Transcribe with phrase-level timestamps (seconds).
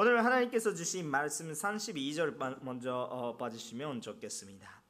[0.00, 4.80] 오늘 하나님께서 주신 말씀 32절 먼저 어, 봐주시면 좋겠습니다.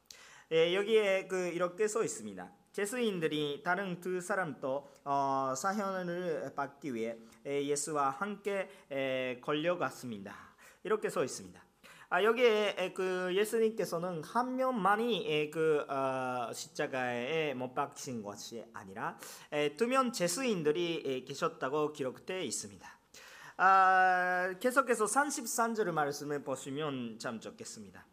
[0.51, 2.47] 예, 여기에 그 이렇게 써 있습니다.
[2.73, 10.35] 제수인들이 다른 두 사람도 어, 사형을 받기 위해 예수와 함께 에, 걸려갔습니다.
[10.83, 11.59] 이렇게 써 있습니다.
[12.09, 19.17] 아, 여기에 그 예수님께서는 한 명만이 그 어, 십자가에 못 박힌 것이 아니라
[19.75, 22.98] 두 명 제수인들이 계셨다고 기록되어 있습니다.
[23.61, 28.05] 아, 계속해서 33절을 말씀을 보시면 참 좋겠습니다.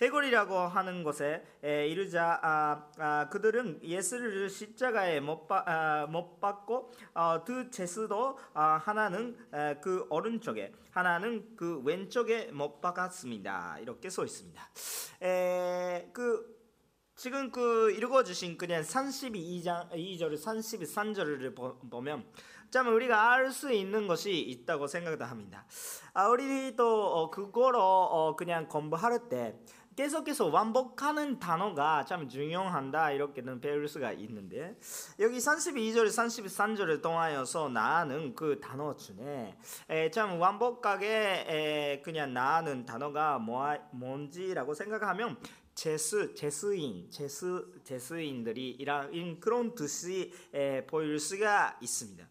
[0.00, 6.08] 해골이라고 하는 것에 이르자 아, 아, 그들은 예수를 십자가에 못, 바, 아,
[7.14, 13.78] 어, 두 제수도 아, 하나는 에, 그 오른쪽에 하나는 그 왼쪽에 못 박았습니다.
[13.78, 14.68] 이렇게 써 있습니다.
[15.22, 16.58] 에, 그
[17.14, 22.24] 지금 그 읽어주신 그냥 32장 2절 33절을 보면
[22.70, 25.64] 참 우리가 알 수 있는 것이 있다고 생각합니다.
[26.12, 29.54] 아, 우리도 어, 그거로 어, 그냥 공부할 때
[29.96, 34.78] 계속해서 완복하는 단어가 참 중요한다 이렇게는 배울 수가 있는데
[35.18, 39.56] 여기 32절 33절을 통하여서 나는 그 단어 중에
[39.88, 45.36] 에, 참 완복하게 에, 그냥 나는 단어가 뭐, 뭔지라고 생각하면
[45.74, 52.27] 제수 제수인 제수 제수인들이 이런 그런 뜻이 에, 보일 수가 있습니다.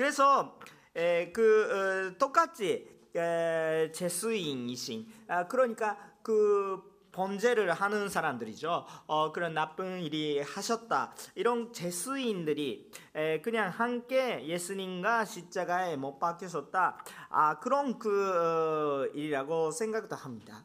[0.00, 0.58] 그래서
[0.96, 6.80] 에, 그 어, 똑같이 에, 제수인이신 아, 그러니까 그
[7.12, 8.86] 범죄를 하는 사람들이죠.
[9.06, 11.12] 어, 그런 나쁜 일이 하셨다.
[11.34, 16.96] 이런 제수인들이 에, 그냥 함께 예수님과 십자가에 못 박히셨다.
[17.28, 20.64] 아, 그런 그 어, 일이라고 생각도 합니다.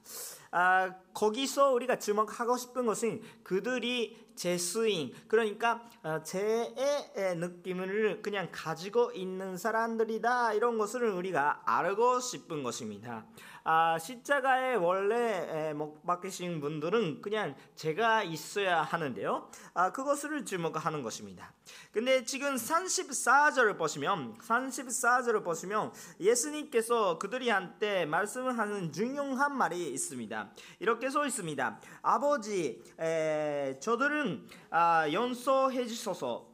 [0.51, 9.57] 아, 거기서 우리가 주목하고 싶은 것은 그들이 제수인 그러니까 어, 제의 느낌을 그냥 가지고 있는
[9.57, 13.25] 사람들이다 이런 것을 우리가 알고 싶은 것입니다.
[13.67, 19.49] 아, 십자가에 원래 못 박히신 분들은 그냥 제가 있어야 하는데요.
[19.73, 21.51] 아, 그것을 주목하는 것입니다.
[21.91, 30.51] 근데 지금 34절을 보시면 34절을 보시면 예수님께서 그들이 한테 말씀하는 중요한 말이 있습니다.
[30.79, 31.81] 이렇게 써 있습니다.
[32.03, 36.53] 아버지, 에, 저들은 아, 연소해 주소서.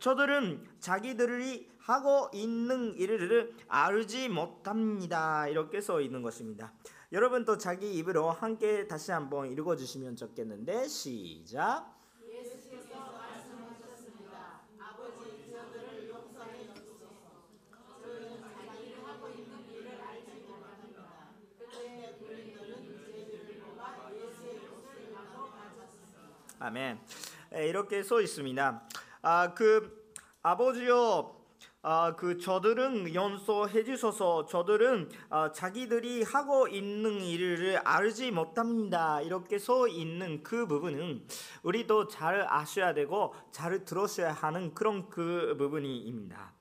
[0.00, 5.46] 저들은 자기들이 하고 있는 일을 알지 못합니다.
[5.46, 6.72] 이렇게 써 있는 것입니다.
[7.12, 11.94] 여러분 또 자기 입으로 함께 다시 한번 읽어 주시면 좋겠는데 시작.
[26.58, 26.98] 아멘.
[27.52, 28.82] 이렇게 써 있습니다.
[29.22, 31.35] 아, 그 아버지요
[31.88, 39.20] 아, 그 저들은 연소해 주셔서 저들은 아, 자기들이 하고 있는 일을 알지 못합니다.
[39.20, 41.24] 이렇게 써 있는 그 부분은
[41.62, 46.55] 우리도 잘 아셔야 되고 잘 들으셔야 하는 그런 그 부분입니다.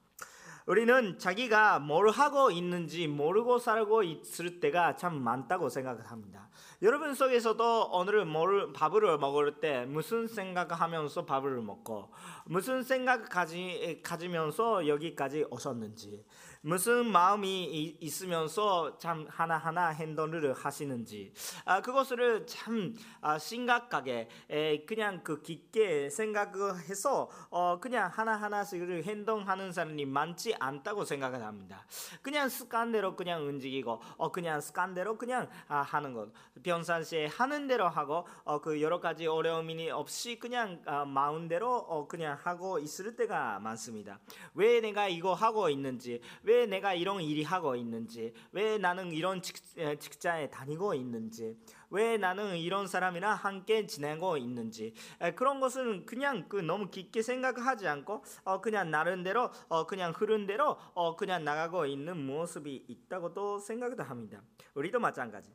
[0.66, 6.50] 우리는 자기가 뭘 하고 있는지 모르고 살고 있을 때가 참 많다고 생각합니다.
[6.81, 12.12] 여러분 속에서도 오늘 뭘 밥을 먹을 때 무슨 생각하면서 밥을 먹고
[12.46, 16.26] 무슨 생각 가지 가지면서 여기까지 오셨는지
[16.66, 21.31] 무슨 마음이 있으면서 참 하나하나 행동을 하시는지
[21.64, 30.06] 아, 그것을 참 아, 심각하게 에, 그냥 그 깊게 생각해서 어, 그냥 하나하나씩을 행동하는 사람이
[30.08, 31.86] 많지 않다고 생각을 합니다.
[32.24, 36.32] 그냥 습관대로 그냥 움직이고 어, 그냥 습관대로 그냥 아, 하는 것
[36.64, 42.40] 평상시에 하는 대로 하고 어, 그 여러 가지 어려움이 없이 그냥 아, 마음대로 어, 그냥
[42.42, 44.20] 하고 있을 때가 많습니다.
[44.56, 49.58] 왜 내가 이거 하고 있는지 왜왜 내가 이런 일이 하고 있는지, 왜 나는 이런 직,
[50.00, 51.58] 직장에 다니고 있는지,
[51.90, 54.94] 왜 나는 이런 사람이랑 함께 지내고 있는지
[55.36, 60.78] 그런 것은 그냥 그 너무 깊게 생각하지 않고 어 그냥 나름대로 어 그냥 흐른 대로
[60.94, 64.41] 어 그냥 나가고 있는 모습이 있다고도 생각도 합니다.
[64.74, 65.52] 우리도 마찬가지.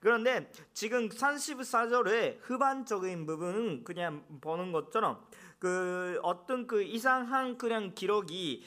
[0.00, 5.24] 그런데 지금 34절의 후반적인 부분은 그냥 보는 것처럼
[5.64, 8.62] 그 어떤 그 이상한 그냥 기록이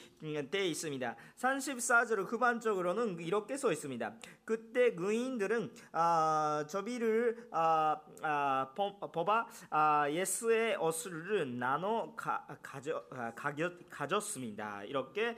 [0.50, 1.14] 되어 있습니다.
[1.36, 4.14] 34절 후반적으로는 이렇게 써 있습니다.
[4.44, 13.74] 그때 의인들은 아, 저비를 아, 아, 뽑아 아, 예수의 옷을 나눠 가, 가져, 아, 가졌,
[13.88, 14.82] 가졌습니다.
[14.82, 15.36] 이렇게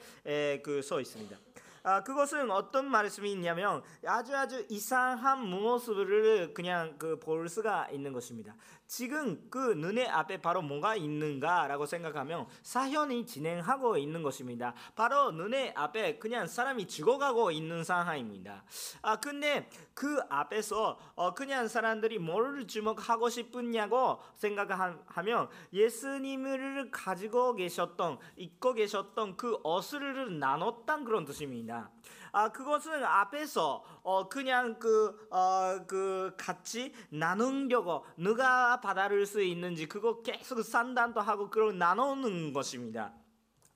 [0.64, 1.36] 그 써 있습니다.
[1.82, 8.54] 아, 그것은 어떤 말씀이 있냐면 아주 아주 이상한 모습을 그냥 그 볼 수가 있는 것입니다.
[8.90, 14.74] 지금 그 눈의 앞에 바로 뭐가 있는가라고 생각하면 사현이 진행하고 있는 것입니다.
[14.96, 18.64] 바로 눈의 앞에 그냥 사람이 죽어가고 있는 상황입니다.
[19.00, 28.74] 아 근데 그 앞에서 어 그냥 사람들이 뭘 주목하고 싶으냐고 생각하면 예수님을 가지고 계셨던 입고
[28.74, 31.92] 계셨던 그 옷을 나눴던 그런 뜻입니다.
[32.32, 39.86] 아 그것은 앞에서 어 그냥 그 어그 어, 그 같이 나누려고 누가 받아들 수 있는지
[39.86, 43.12] 그거 계속 산단도 하고 그걸 나누는 것입니다.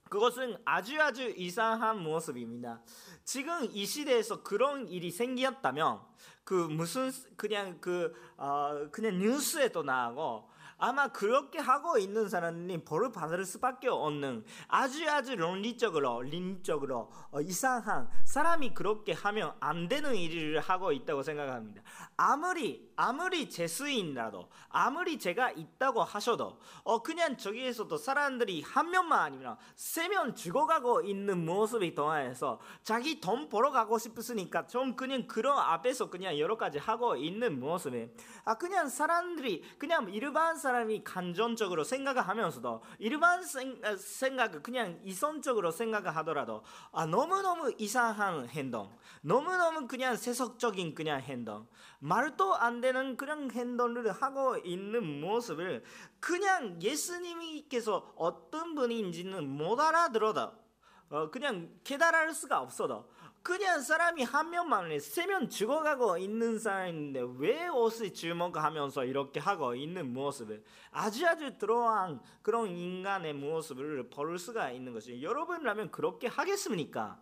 [0.08, 2.80] 그것은 아주 아주 이상한 모습입니다.
[3.24, 6.00] 지금 이 시대에서 그런 일이 생겼다면
[6.44, 13.44] 그 무슨 그냥 그 어, 그냥 뉴스에도 나오고 아마 그렇게 하고 있는 사람이 벌을 받을
[13.44, 21.22] 수밖에 없는 아주 아주論理적으로 린적으로 어, 이상한 사람이 그렇게 하면 안 되는 일을 하고 있다고
[21.22, 21.82] 생각합니다.
[22.16, 30.04] 아무리 아무리 재수인이라도 아무리 제가 있다고 하셔도 어 그냥 저기에서도 사람들이 한 명만 아니면 세
[30.08, 36.56] 명 죽어가고 있는 모습이 동화해서 자기 돈 벌어가고 싶으니까 좀 그냥 그런 앞에서 그냥 여러
[36.56, 43.42] 가지 하고 있는 모습에 아 그냥 사람들이 그냥 일반 사람 이 감정적으로 생각하면서도 일반
[43.84, 46.62] 아, 생각 그냥 이성적으로 생각하더라도
[46.92, 51.66] 아 너무너무 이상한 행동 너무너무 그냥 세속적인 그냥 행동
[52.00, 55.84] 말도 안 되는 그냥 행동을 하고 있는 모습을
[56.20, 60.64] 그냥 예수님께서 어떤 분인지는 못 알아들어도
[61.10, 63.08] 어, 그냥 깨달을 수가 없어도
[63.44, 70.14] 그냥 사람이 한 명만 세 명 죽어가고 있는 사람인데 왜 옷을 주목하면서 이렇게 하고 있는
[70.14, 77.20] 모습을 아주 아주 들어한 그런 인간의 모습을 볼 수가 있는 것이 여러분이라면 그렇게 하겠습니까?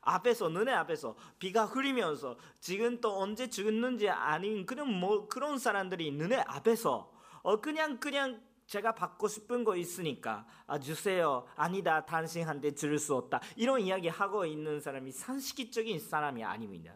[0.00, 6.42] 앞에서 눈에 앞에서 비가 흐리면서 지금 또 언제 죽는지 아닌 그런 뭐 그런 사람들이 눈에
[6.44, 7.12] 앞에서
[7.42, 11.46] 어 그냥 그냥 제가 받고 싶은 거 있으니까 아, 주세요.
[11.56, 12.06] 아니다.
[12.06, 13.40] 당신한테 줄 수 없다.
[13.56, 16.94] 이런 이야기 하고 있는 사람이 상식적인 사람이 아닙니다.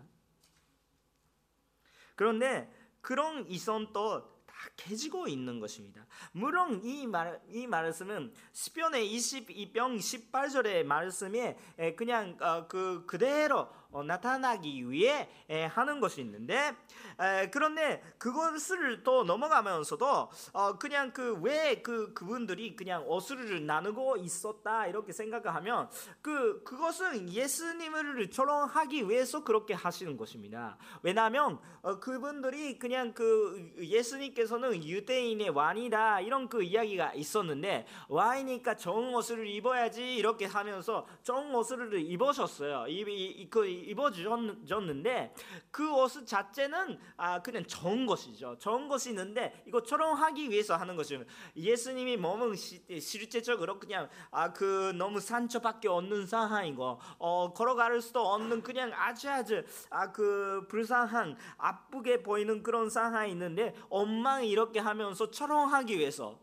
[2.14, 4.36] 그런데 그런 이성도
[4.76, 6.06] 깨지고 있는 것입니다.
[6.32, 11.58] 물론 이 말, 이 말씀은 시편의 22편 18절의 말씀에
[11.96, 13.68] 그냥 어, 그 그대로 어,
[14.06, 15.28] 나타나기 위해
[15.70, 16.74] 하는 것이 있는데
[17.52, 25.12] 그런데 그것을 또 넘어가면서도 어, 그냥 그 왜 그 그분들이 그냥 옷을 나누고 있었다 이렇게
[25.12, 25.88] 생각하면
[26.22, 30.78] 그 그것은 예수님을 조롱하기 위해서 그렇게 하시는 것입니다.
[31.02, 31.58] 왜냐하면
[32.00, 40.46] 그분들이 그냥 그 예수님께서는 유대인의 왕이다 이런 그 이야기가 있었는데 왕이니까 좋은 옷을 입어야지 이렇게
[40.46, 42.86] 하면서 좋은 옷을 입으셨어요.
[42.88, 45.34] 이, 이, 그 입어주셨는데
[45.70, 48.56] 그 옷 자체는 아 그냥 좋은 것이죠.
[48.58, 51.24] 좋은 것이 있는데 이것처럼 하기 위해서 하는 것이죠.
[51.56, 58.62] 예수님이 몸은 시, 실제적으로 그냥 아 그 너무 상처밖에 없는 상황이고 어 걸어갈 수도 없는
[58.62, 65.98] 그냥 아주 아주 아 그 불쌍한 아프게 보이는 그런 상황이 있는데 엄마 이렇게 하면서 처럼하기
[65.98, 66.38] 위해서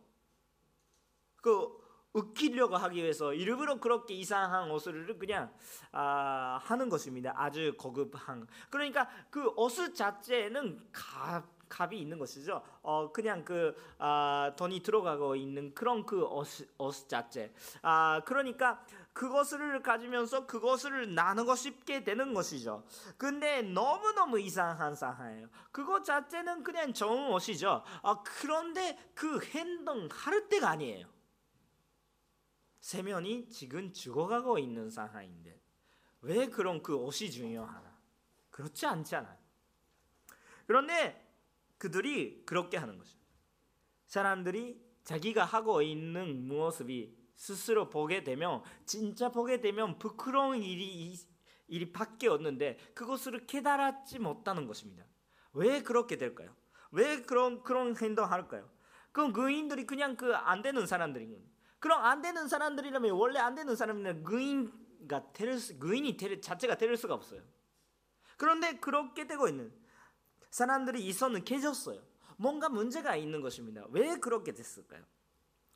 [1.42, 1.83] 그
[2.14, 5.52] 웃기려고 하기 위해서 일부러 그렇게 이상한 옷을 그냥
[5.92, 7.34] 아, 하는 것입니다.
[7.36, 8.48] 아주 고급한.
[8.70, 12.62] 그러니까 그 옷 자체는 값 값이 있는 것이죠.
[12.84, 17.52] 어 그냥 그 아, 돈이 들어가고 있는 그런 그 옷, 옷 자체.
[17.82, 18.84] 아 그러니까
[19.14, 22.84] 그것을 가지면서 그것을 나누고 싶게 되는 것이죠.
[23.18, 25.48] 근데 너무너무 이상한 상황이에요.
[25.72, 27.84] 그것 자체는 그냥 좋은 옷이죠.
[28.02, 31.08] 아, 그런데 그 행동 할 때가 아니에요.
[32.84, 35.58] 세면이 지금 죽어가고 있는 상황인데
[36.20, 37.98] 왜 그런 그 옷이 중요하나?
[38.50, 39.38] 그렇지 않잖아요.
[40.68, 41.34] 그런데
[41.78, 43.18] 그들이 그렇게 하는 거죠.
[44.06, 51.16] 사람들이 자기가 하고 있는 모습이 스스로 보게 되면 진짜 보게 되면 부끄러운 일이
[51.70, 55.06] 일이 밖에 없는데 그것을 깨달았지 못하는 것입니다.
[55.54, 56.54] 왜 그렇게 될까요?
[56.92, 58.70] 왜 그런 그런 행동할까요?
[59.14, 61.53] 그건 그인들이 그냥 그 안 되는 사람들인 겁니다.
[61.84, 63.76] 그럼 안 되는 사람들이라면 원래 안 되는
[65.34, 67.42] 될 수, 의인이 될 자체가 될 수가 없어요.
[68.38, 69.70] 그런데 그렇게 되고 있는
[70.50, 72.02] 사람들이 이 선은 깨졌어요.
[72.38, 73.84] 뭔가 문제가 있는 것입니다.
[73.90, 75.04] 왜 그렇게 됐을까요?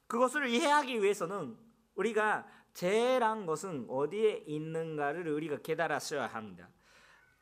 [0.07, 1.57] 그것을 이해하기 위해서는
[1.95, 6.69] 우리가 죄란 것은 어디에 있는가를 우리가 깨달았어야 합니다.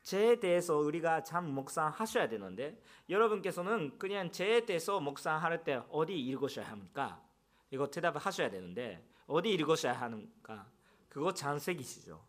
[0.02, 7.25] 죄에 대해서 우리가 참 묵상하셔야 되는데 여러분께서는 그냥 죄에 대해서 묵상할 때 어디 읽으셔야 합니까?
[7.70, 10.70] 이거 대답을 하셔야 되는데 어디 읽으셔야 하는가?
[11.08, 12.24] 그거 장세기시죠.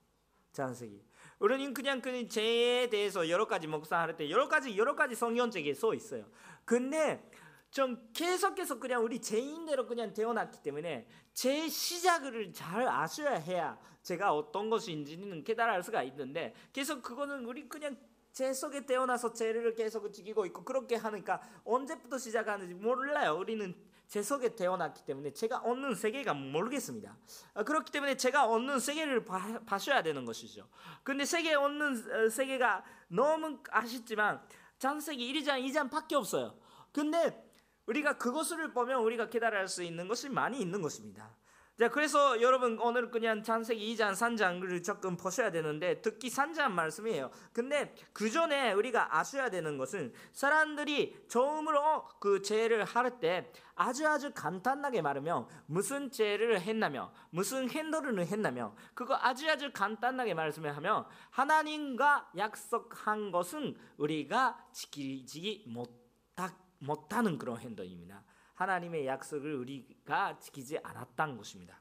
[0.51, 1.05] 장세기.
[1.39, 5.93] 우리는 그냥 그 죄에 대해서 여러 가지 묵상할 때 여러 가지 여러 가지 성경책에 써
[5.93, 6.25] 있어요.
[6.65, 7.29] 근데
[7.69, 14.69] 좀 계속해서 그냥 우리 죄인대로 그냥 태어났기 때문에 제 시작을 잘 아셔야 해야 제가 어떤
[14.69, 17.97] 것인지는 깨달을 수가 있는데 계속 그거는 우리 그냥
[18.31, 23.35] 죄 속에 태어나서 죄를 계속 지키고 있고 그렇게 하니까 언제부터 시작하는지 몰라요.
[23.35, 23.75] 우리는
[24.07, 27.17] 제 속에 태어났기 때문에 제가 얻는 세계가 모르겠습니다.
[27.53, 30.67] 아, 그렇기 때문에 제가 얻는 세계를 봐, 봐셔야 되는 것이죠.
[31.03, 34.41] 근데 세계 얻는 어, 세계가 너무 아쉽지만
[34.79, 36.57] 장세기 1장 2장 밖에 없어요.
[36.93, 37.45] 근데
[37.85, 41.35] 우리가 그것을 보면 우리가 깨달을 수 있는 것이 많이 있는 것입니다.
[41.77, 47.29] 자, 그래서 여러분 오늘 그냥 창세기 2장, 3장을 조금 보셔야 되는데 특히 3장 말씀이에요.
[47.53, 54.31] 근데 그 전에 우리가 아셔야 되는 것은 사람들이 처음으로 그 죄를 할 때 아주 아주
[54.33, 62.31] 간단하게 말하면 무슨 죄를 했나며 무슨 행동을 했나며 그거 아주 아주 간단하게 말씀을 하면 하나님과
[62.37, 68.23] 약속한 것은 우리가 지키지 못하, 못하는 그런 행동입니다.
[68.57, 71.79] 하나님의 약속을 우리가 지키지 않았던 것입니다.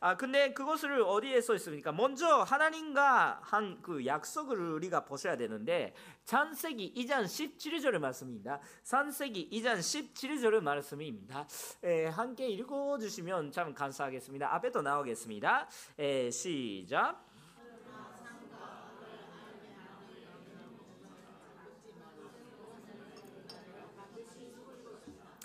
[0.00, 1.90] 아 근데 그것을 어디에 써 있습니까?
[1.92, 5.94] 먼저 하나님과 한 그 약속을 우리가 보셔야 되는데
[6.24, 8.60] 창세기 2장 17절의 말씀입니다.
[8.82, 11.46] 창세기 2장 17절의 말씀입니다.
[11.82, 14.54] 에, 함께 읽어 주시면 참 감사하겠습니다.
[14.54, 15.68] 앞에도 나오겠습니다.
[15.98, 17.27] 에, 시작.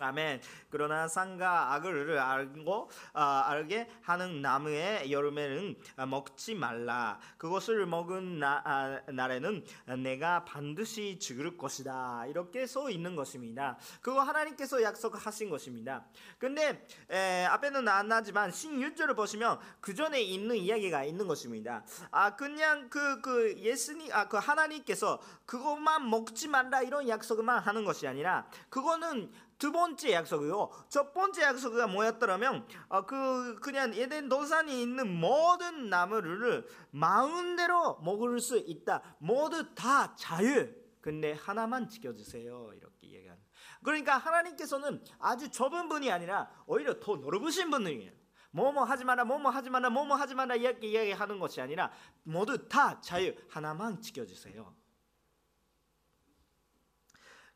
[0.04, 0.42] 아멘.
[0.70, 5.76] 그러나 상과 악을 알고 아, 알게 하는 나무의 열매는
[6.10, 7.20] 먹지 말라.
[7.38, 9.64] 그것을 먹은 나, 아, 날에는
[10.04, 12.26] 내가 반드시 죽을 것이다.
[12.28, 13.78] 이렇게 써 있는 것입니다.
[14.02, 16.04] 그거 하나님께서 약속하신 것입니다.
[16.38, 21.86] 근데 에, 앞에는 안 나지만 16절을 보시면 그 전에 있는 이야기가 있는 것입니다.
[22.12, 28.08] 아 그냥 그, 그 예수님 아 그 하나님께서 그것만 먹지 말라 이런 약속만 하는 것이
[28.08, 29.32] 아니라 그거는
[29.64, 30.72] 두 번째 약속이요.
[30.90, 38.58] 첫 번째 약속이 뭐였더라면 어, 그 그냥 에덴 동산이 있는 모든 나무를 마음대로 먹을 수
[38.58, 39.02] 있다.
[39.20, 40.68] 모두 다 자유.
[41.00, 42.74] 근데 하나만 지켜주세요.
[42.76, 43.42] 이렇게 얘기하는.
[43.86, 48.12] 그러니까 하나님께서는 아주 좁은 분이 아니라 오히려 더 넓으신 분이에요.
[48.52, 51.90] 뭐뭐 하지 마라, 뭐뭐 하지 마라, 뭐뭐 하지 마라 이렇게 이야기하는 것이 아니라
[52.24, 54.83] 모두 다 자유 하나만 지켜주세요.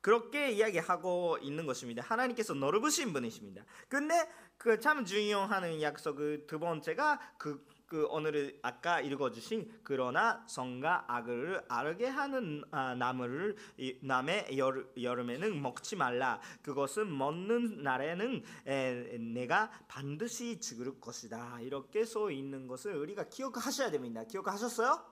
[0.07, 2.01] 그렇게 이야기하고 있는 것입니다.
[2.01, 3.65] 하나님께서 넓으신 분이십니다.
[3.89, 4.15] 근데
[4.57, 12.07] 그 참 중요한 약속의 두 번째가 그, 그 오늘 아까 읽어주신 그러나 성과 악을 알게
[12.07, 13.57] 하는 아, 나무를
[14.01, 16.39] 남의 여, 여름에는 먹지 말라.
[16.61, 21.59] 그것은 먹는 날에는 에, 내가 반드시 죽을 것이다.
[21.59, 24.23] 이렇게 써 있는 것을 우리가 기억하셔야 됩니다.
[24.23, 25.05] 기억하셨어요?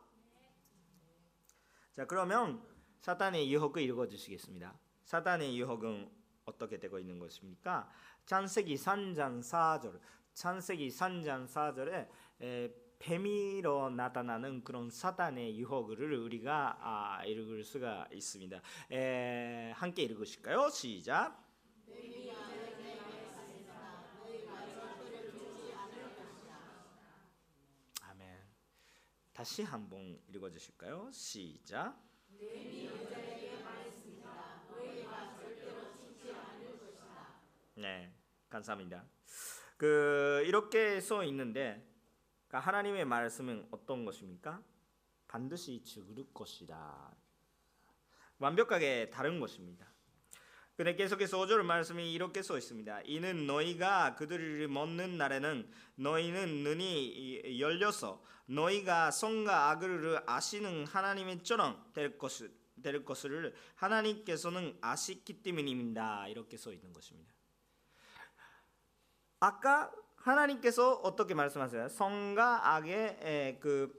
[1.97, 2.63] 자 그러면
[3.01, 4.84] 사탄의 유혹을 읽어주시겠습니다.
[5.05, 6.09] 사탄의 유혹은
[6.45, 7.89] 어떻게 되고 있는 것입니까?
[8.25, 9.99] 창세기 3장 4절,
[10.33, 12.09] 창세기 3장 4절에
[12.41, 18.61] 에, 뱀이로 나타나는 그런 사탄의 유혹을 우리가 아, 읽을 수가 있습니다.
[18.91, 20.69] 에, 함께 읽으실까요?
[20.69, 21.43] 시작.
[28.01, 28.39] 아멘.
[29.33, 31.11] 다시 한번 읽어주실까요?
[31.11, 32.01] 시작.
[38.55, 39.03] 감사합니다.
[39.75, 41.85] 그 이렇게 써 있는데
[42.47, 44.61] 그러니까 하나님의 말씀은 어떤 것입니까?
[45.27, 47.13] 반드시 죽을 것이다.
[48.39, 49.91] 완벽하게 다른 것입니다.
[50.77, 53.01] 근데 계속해서 5절 말씀이 이렇게 써 있습니다.
[53.05, 62.53] 이는 너희가 그들을 먹는 날에는 너희는 눈이 열려서 너희가 성과 악을 아시는 하나님처럼 될 것을
[62.81, 66.27] 될 것을 하나님께서는 아시기 때문입니다.
[66.27, 67.34] 이렇게 써 있는 것입니다.
[69.45, 71.89] 아까 하나님께서 어떻게 말씀하세요?
[71.89, 73.93] 성과 악의 그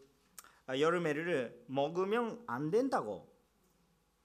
[0.68, 3.32] 여름에를 먹으면 안 된다고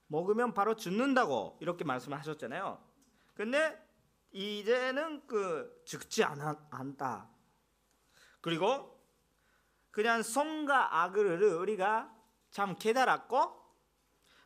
[0.08, 2.84] 먹으면 바로 죽는다고 이렇게 말씀하셨잖아요.
[3.34, 3.80] 근데
[4.32, 7.30] 이제는 그 죽지 않아, 않다.
[8.40, 9.00] 그리고
[9.92, 12.12] 그냥 성과 악을 우리가
[12.50, 13.62] 참 깨달았고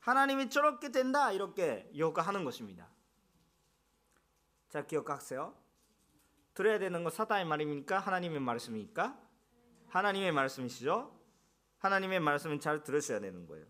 [0.01, 2.91] 하나님이 저렇게 된다 이렇게 요구하는 것입니다.
[4.69, 5.65] 자 기억하세요.
[6.57, 7.99] 들어야 되는 거 사단의 말입니까?
[7.99, 9.15] 하나님의 말씀입니까?
[9.89, 11.15] 하나님의 말씀이시죠?
[11.79, 13.67] 하나님의 말씀은 잘 들으셔야 되는 거예요.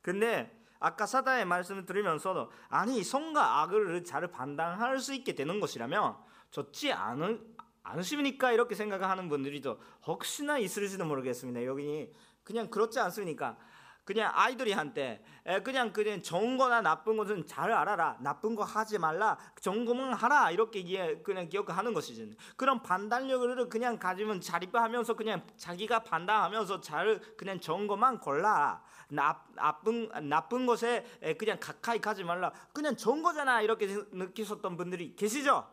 [0.00, 0.50] 근데
[0.80, 6.16] 아까 사단의 말씀을 들으면서도 아니 성과 악을 잘 판단할 수 있게 되는 것이라면
[6.50, 8.52] 좋지 않은 않으십니까?
[8.52, 11.66] 이렇게 생각하는 분들이 또 혹시나 있을지도 모르겠습니다.
[11.66, 12.10] 여기
[12.42, 13.58] 그냥 그렇지 않습니까?
[14.04, 15.24] 그냥 아이들이 한테
[15.62, 18.18] 그냥 그냥 좋은 거나 나쁜 것은 잘 알아라.
[18.20, 19.38] 나쁜 거 하지 말라.
[19.60, 20.50] 좋은 거만 하라.
[20.50, 22.36] 이렇게 그냥 기억하는 것이지.
[22.56, 28.82] 그런 판단력을 그냥 가지면 자립하면서 그냥 자기가 판단하면서 잘 그냥 좋은 것만 골라.
[29.08, 31.04] 나, 나쁜 나쁜 것에
[31.38, 32.52] 그냥 가까이 가지 말라.
[32.74, 33.62] 그냥 좋은 거잖아.
[33.62, 35.66] 이렇게 느끼셨던 분들이 계시죠?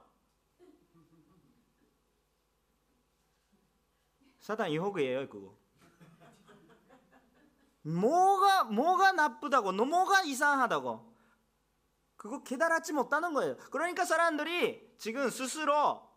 [4.39, 5.60] 사단 유혹이에요, 그거.
[7.83, 11.11] 뭐가 뭐가 나쁘다고 뭐가 이상하다고
[12.15, 13.57] 그거 깨달았지 못하는 거예요.
[13.71, 16.07] 그러니까 사람들이 지금 스스로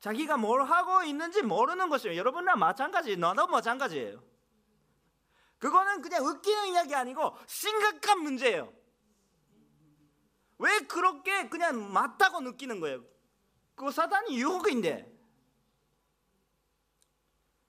[0.00, 2.18] 자기가 뭘 하고 있는지 모르는 것이에요.
[2.18, 4.22] 여러분이랑 마찬가지, 너도 마찬가지예요.
[5.56, 8.70] 그거는 그냥 웃기는 이야기 아니고 심각한 문제예요.
[10.58, 13.02] 왜 그렇게 그냥 맞다고 느끼는 거예요?
[13.74, 15.10] 그거 사단이 유혹인데.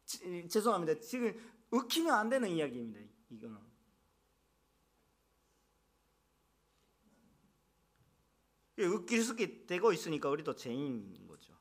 [0.03, 0.99] 지, 죄송합니다.
[0.99, 1.33] 지금
[1.75, 2.99] 웃기면 안 되는 이야기입니다.
[3.29, 3.65] 이거는.
[8.77, 11.53] 웃길 수 있게 되고 있으니까 우리도 죄인인 거죠.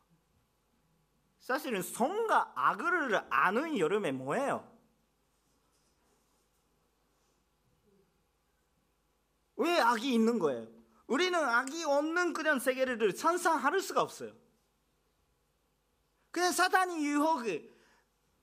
[1.38, 4.73] 사실은 성과 악을 아는 여름에 뭐예요?
[9.56, 10.68] 왜 악이 있는 거예요?
[11.06, 14.33] 우리는 악이 없는 그런 세계를 상상할 수가 없어요.
[16.30, 17.73] 그냥 사단이 유혹을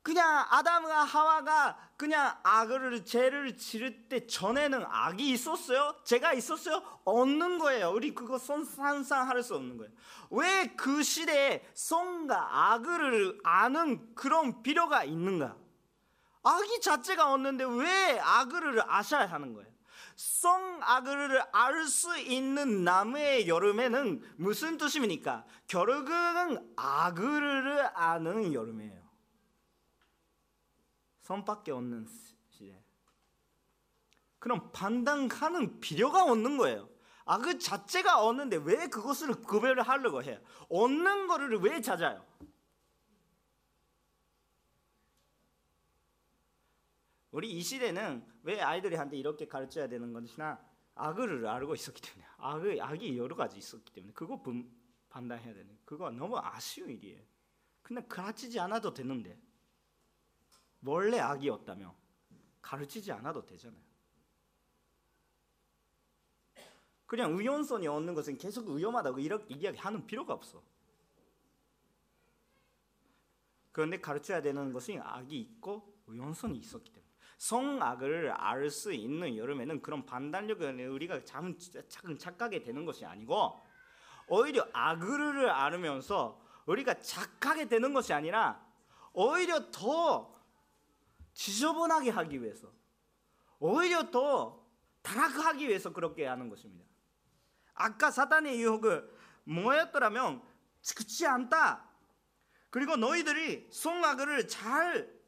[0.03, 5.96] 그냥 아담과 하와가 그냥 악을 죄를 지를 때 전에는 악이 있었어요?
[6.03, 6.81] 죄가 있었어요?
[7.05, 7.91] 없는 거예요.
[7.91, 9.91] 우리 그거 상상할 수 없는 거예요.
[10.31, 15.55] 왜 그 시대에 성과 악을 아는 그런 필요가 있는가?
[16.43, 19.70] 악이 자체가 없는데 왜 악을 아셔야 하는 거예요?
[20.15, 25.46] 성악을 알 수 있는 나무의 여름에는 무슨 뜻입니까?
[25.67, 29.01] 결국은 악을 아는 여름이에요.
[31.22, 32.08] 선밖에 없는
[32.50, 32.84] 시대.
[34.40, 36.90] 그럼 판단하는 필요가 없는 거예요.
[37.25, 40.40] 아, 그 자체가 없는데 왜 그것을 구별을 하려고 해요?
[40.70, 42.25] 없는 거를 왜 찾아요?
[47.32, 50.60] 우리 이 시대는 왜 아이들한테 이렇게 가르쳐야 되는 것이나
[50.96, 54.42] 악을 알고 있었기 때문에 악의 악이 여러 가지 있었기 때문에 그거
[55.10, 57.22] 판단해야 되는 그거 너무 아쉬운 일이에요.
[57.81, 59.40] 근데 가르치지 않아도 되는데
[60.83, 61.96] 원래 악이었다며
[62.61, 63.81] 가르치지 않아도 되잖아요.
[67.05, 70.63] 그냥 의연성이 없는 것은 계속 위험하다고 이렇게 이야기하는 필요가 없어.
[73.72, 80.05] 그런데 가르쳐야 되는 것은 악이 있고 의연성이 있었기 때문에 성악을 알 수 있는 여름에는 그런
[80.05, 81.57] 판단력을 우리가 차근
[82.17, 83.59] 착하게 되는 것이 아니고
[84.27, 88.65] 오히려 악을 알으면서 우리가 착하게 되는 것이 아니라
[89.13, 90.30] 오히려 더
[91.33, 92.72] 지저분하게 하기 위해서
[93.59, 94.65] 오히려 더
[95.01, 96.85] 타락하기 위해서 그렇게 하는 것입니다.
[97.74, 99.11] 아까 사단의 유혹을
[99.44, 100.41] 뭐였더라면
[100.96, 101.89] 그렇지 않다.
[102.70, 105.22] 그리고 너희들이 송악을 잘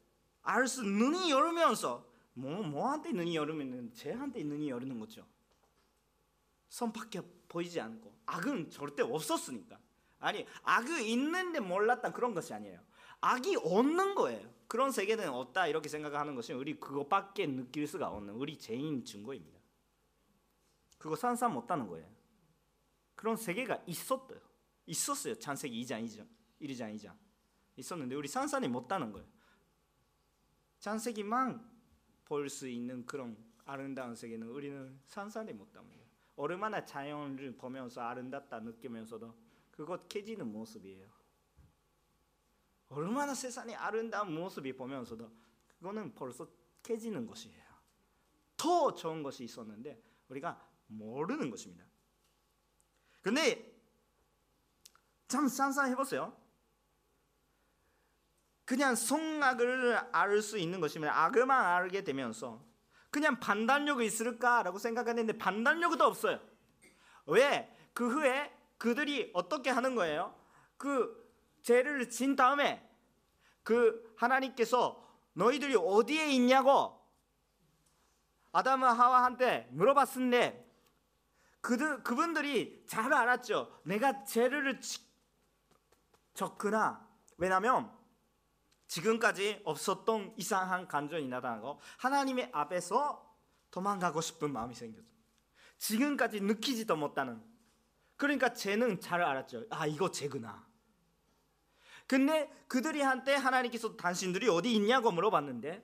[0.44, 5.26] 알 수 눈이 열면서 뭐 뭐한테 눈이 열으면 쟤한테 눈이 열리는 거죠.
[6.68, 9.78] 선밖에 보이지 않고 악은 절대 없었으니까.
[10.18, 12.80] 아니 악이 있는데 몰랐다 그런 것이 아니에요.
[13.20, 14.53] 악이 없는 거예요.
[14.66, 19.60] 그런 세계는 없다 이렇게 생각하는 것은 우리 그것밖에 느낄 수가 없는 우리 죄인 증거입니다.
[20.98, 22.08] 그거 상상 못하는 거예요.
[23.14, 24.40] 그런 세계가 있었대요.
[24.86, 25.34] 있었어요.
[25.38, 26.26] 창세기 2장 2장
[26.60, 27.14] 1장 2장
[27.76, 29.26] 있었는데 우리 상상이 못하는 거예요.
[30.78, 31.72] 창세기만
[32.24, 36.04] 볼 수 있는 그런 아름다운 세계는 우리는 상상이 못합니다.
[36.36, 39.34] 얼마나 자연을 보면서 아름답다 느끼면서도
[39.70, 41.08] 그것 깨지는 모습이에요.
[42.88, 45.30] 얼마나 세상이 아름다운 모습이 보면서도
[45.78, 46.48] 그거는 벌써
[46.82, 47.64] 깨지는 것이에요.
[48.56, 51.84] 더 좋은 것이 있었는데 우리가 모르는 것입니다.
[53.22, 53.74] 근데
[55.28, 56.36] 참 상상해 보세요.
[58.64, 62.64] 그냥 성악을 알 수 있는 것이면 악만 알게 되면서
[63.10, 66.40] 그냥 판단력이 있을까라고 생각했는데 판단력도 없어요.
[67.26, 67.70] 왜?
[67.92, 70.34] 그 후에 그들이 어떻게 하는 거예요?
[70.76, 71.23] 그
[71.64, 72.86] 죄를 진 다음에
[73.62, 77.02] 그 하나님께서 너희들이 어디에 있냐고
[78.52, 80.62] 아담과 하와한테 물어봤는데
[81.62, 83.80] 그들 그분들이 잘 알았죠.
[83.84, 84.78] 내가 죄를
[86.34, 87.08] 졌구나.
[87.38, 87.90] 왜냐하면
[88.86, 93.34] 지금까지 없었던 이상한 감정이 나타나고 하나님의 앞에서
[93.70, 95.08] 도망가고 싶은 마음이 생겼죠.
[95.78, 97.42] 지금까지 느끼지도 못하는
[98.16, 99.64] 그러니까 죄는 잘 알았죠.
[99.70, 100.73] 아 이거 죄구나.
[102.06, 105.82] 근데 그들이 한때 하나님께서 당신들이 어디 있냐고 물어봤는데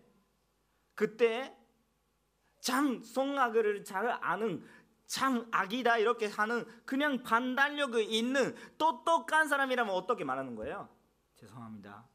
[0.94, 1.56] 그때
[2.60, 4.64] 참 성악을 잘 아는
[5.06, 10.88] 참 악이다 이렇게 하는 그냥 판단력이 있는 똑똑한 사람이라면 어떻게 말하는 거예요?
[11.36, 12.06] 죄송합니다.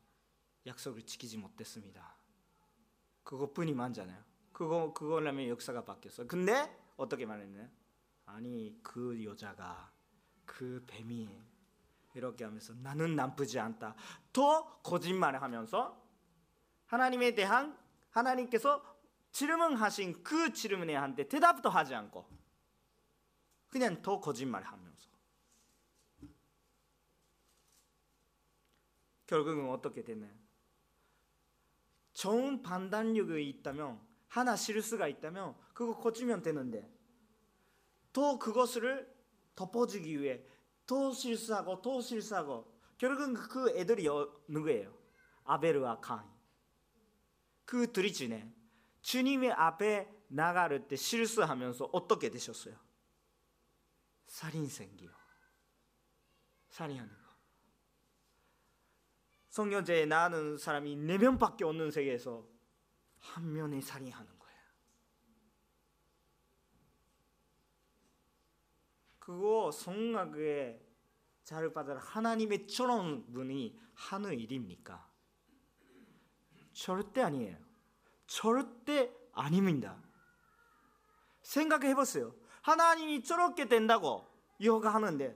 [0.67, 2.15] 약속을 지키지 못했습니다.
[3.23, 4.23] 그것뿐이 많잖아요.
[4.53, 6.27] 그거 그거라면 역사가 바뀌었어.
[6.27, 7.67] 근데 어떻게 말했나요?
[8.25, 9.91] 아니 그 여자가
[10.45, 11.27] 그 뱀이
[12.15, 13.95] 이렇게 하면서 나는 나쁘지 않다.
[14.31, 16.01] 더 거짓말을 하면서
[16.85, 17.77] 하나님에 대한
[18.09, 18.83] 하나님께서
[19.31, 22.25] 질문하신 그 질문에 한테 대답도 하지 않고
[23.69, 25.09] 그냥 더 거짓말하면서
[29.27, 30.33] 결국은 어떻게 되나요?
[32.13, 33.99] 좋은 판단력이 있다면
[34.29, 36.89] 하나 실수가 있다면 그거 고치면 되는데
[38.13, 39.13] 또 그것을
[39.55, 40.41] 덮어주기 위해
[40.85, 44.07] 또 실수하고 또 실수하고 결국은 그 애들이
[44.47, 44.95] 누구예요?
[45.43, 46.27] 아베르와 카인
[47.65, 48.51] 그 둘이 지내
[49.01, 52.75] 주님의 앞에 나갈 때 실수하면서 어떻게 되셨어요?
[54.25, 55.11] 살인 생기요.
[56.69, 57.25] 살인하는 거.
[59.49, 62.45] 성경제에 나는 사람이 네 명밖에 없는 세계에서
[63.19, 64.59] 한 명이 살인하는 거예요.
[69.25, 70.79] 그거 성악에
[71.43, 75.03] 잘 받아라 하나님의 저런 분이 하는 일입니까?
[76.73, 77.57] 절대 아니에요.
[78.27, 79.97] 절대 아닙니다.
[81.41, 82.35] 생각해 보세요.
[82.61, 84.27] 하나님이 저렇게 된다고
[84.59, 85.35] 이어가 하는데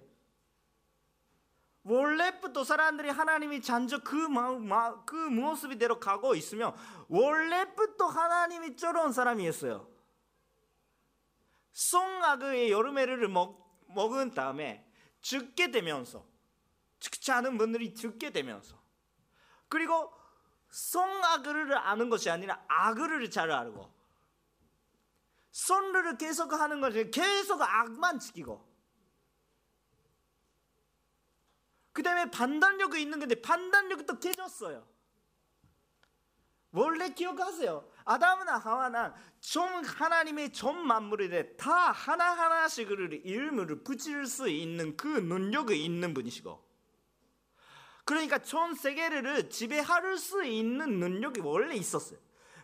[1.82, 6.76] 원래부터 사람들이 하나님이 잔저 그, 마, 그 모습이대로 가고 있으면
[7.08, 9.90] 원래부터 하나님이 저런 사람이었어요.
[11.72, 14.86] 송아그의 여름에를 먹, 먹은 다음에
[15.22, 16.26] 죽게 되면서
[17.00, 18.80] 죽지 않은 분들이 죽게 되면서
[19.68, 20.14] 그리고
[20.70, 23.92] 송아그를 아는 것이 아니라 아그를 잘 알고
[25.52, 28.68] 선를 계속 하는 것이 계속 악만 지키고
[31.92, 34.88] 그 다음에 판단력이 있는 건데 판단력이 또 깨졌어요.
[36.72, 45.08] 원래 기억하세요 아담이나 하와는 좀 하나님의 전 만물에 다 하나하나씩을 이름을 붙일 수 있는 그
[45.08, 46.68] 능력이 있는 분이시고
[48.06, 52.18] 그러니까 전 세계를 지배할 수 있는 능력이 원래 있었어요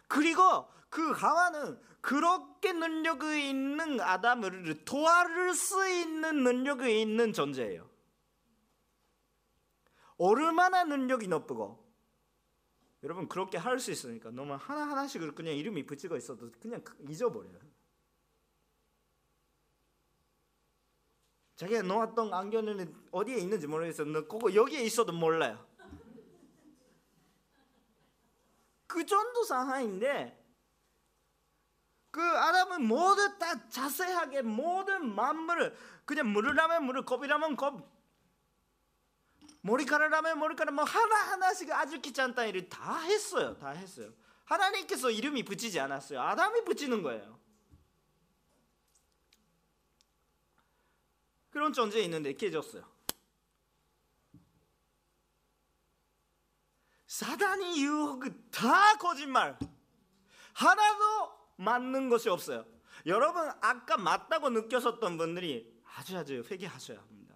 [0.08, 7.90] 그리고 그 하와는 그렇게 능력이 있는 아담을 도와줄 수 있는 능력이 있는 존재예요.
[10.18, 11.85] 얼마나 능력이 높고
[13.04, 17.60] 여러분 그렇게 할 수 있으니까 너무 하나 하나씩을 그냥 이름이 붙이고 있어도 그냥 잊어버려요.
[21.56, 24.04] 자기가 놓았던 안경은 어디에 있는지 모르겠어.
[24.06, 25.66] 너 그거 여기에 있어도 몰라요.
[28.88, 30.42] 그 정도 상황인데
[32.12, 37.95] 그 아담은 모두 다 자세하게 모든 만물을 그냥 물이라면 물을 겁이라면 겁
[39.66, 43.58] 머리카락라면 머리카락 뭐 하나 하나씩 아주 귀찮다 일을 다 했어요.
[43.58, 44.14] 다 했어요.
[44.44, 46.22] 하나님께서 이름이 붙이지 않았어요.
[46.22, 47.40] 아담이 붙이는 거예요.
[51.50, 52.88] 그런 존재 있는데 깨졌어요.
[57.08, 59.58] 사단이 유혹 다 거짓말.
[60.54, 62.66] 하나도 맞는 것이 없어요.
[63.08, 67.35] 여러분 아까 맞다고 느꼈었던 분들이 아주 아주 회개하셔야 합니다.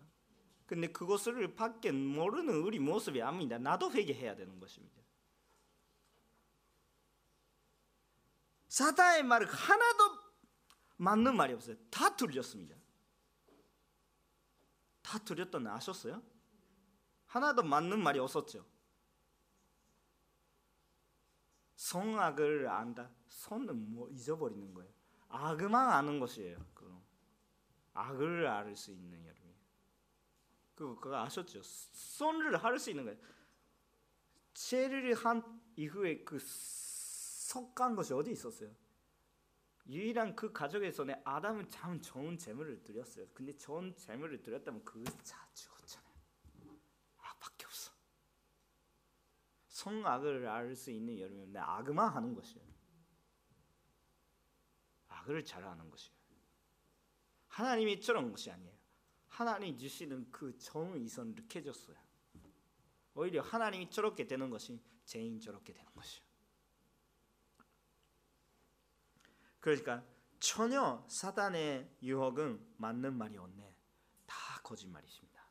[0.70, 3.58] 근데 그것을 밖에 모르는 우리 모습이 아닙니다.
[3.58, 5.02] 나도 회개해야 되는 것입니다.
[8.68, 10.20] 사단의 말 하나도
[10.98, 11.76] 맞는 말이 없어요.
[11.90, 12.76] 다 틀렸습니다.
[15.02, 16.22] 다 틀렸던 아셨어요?
[17.26, 18.64] 하나도 맞는 말이 없었죠.
[21.78, 23.10] 성악을 안다.
[23.28, 24.94] 손은 뭐 잊어버리는 거예요.
[25.30, 26.64] 악만 아는 것이에요.
[26.76, 26.96] 그
[27.94, 29.49] 악을 알 수 있는 여러분.
[30.80, 31.62] 그 그거 아셨죠?
[31.62, 33.20] 손을 할 수 있는 거예요.
[34.54, 35.44] 죄를 한
[35.76, 38.74] 이후에 그 석간 것이 어디 있었어요?
[39.88, 40.54] 유일한 그
[40.94, 43.28] 손에 아담은 참 좋은 재물을 드렸어요.
[43.34, 46.14] 근데 좋은 재물을 드렸다면 그자 죽었잖아요.
[47.18, 47.92] 악밖에 없어.
[49.68, 52.66] 성악을 알 수 있는 여러분, 내 악만 하는 것이에요.
[55.10, 56.18] 악을 잘하는 것이에요.
[57.50, 58.79] 하나님이 저런 것이 아니에요.
[59.40, 61.96] 하나님 주시는 그 정의선 줬어요.
[63.14, 66.22] 오히려 하나님이 저렇게 되는 것이 죄인 저렇게 되는 것이요.
[69.62, 70.04] 그러니까
[70.42, 73.78] 전혀 사단의 유혹은 맞는 말이 없네.
[74.26, 75.42] 다 거짓말이십니다.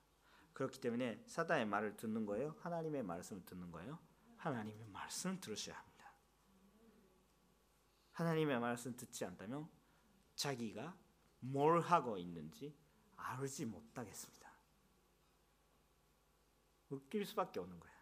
[0.53, 2.57] 그렇기 때문에 사단의 말을 듣는 거예요.
[2.61, 3.98] 하나님의 말씀을 듣는 거예요.
[4.37, 6.12] 하나님의 말씀 들으셔야 합니다.
[8.12, 9.66] 하나님의 말씀 듣지 않다면
[10.35, 10.94] 자기가
[11.40, 12.77] 뭘 하고 있는지
[13.18, 14.48] 알지 못하겠습니다.
[16.90, 17.92] 웃길 수밖에 없는 거야.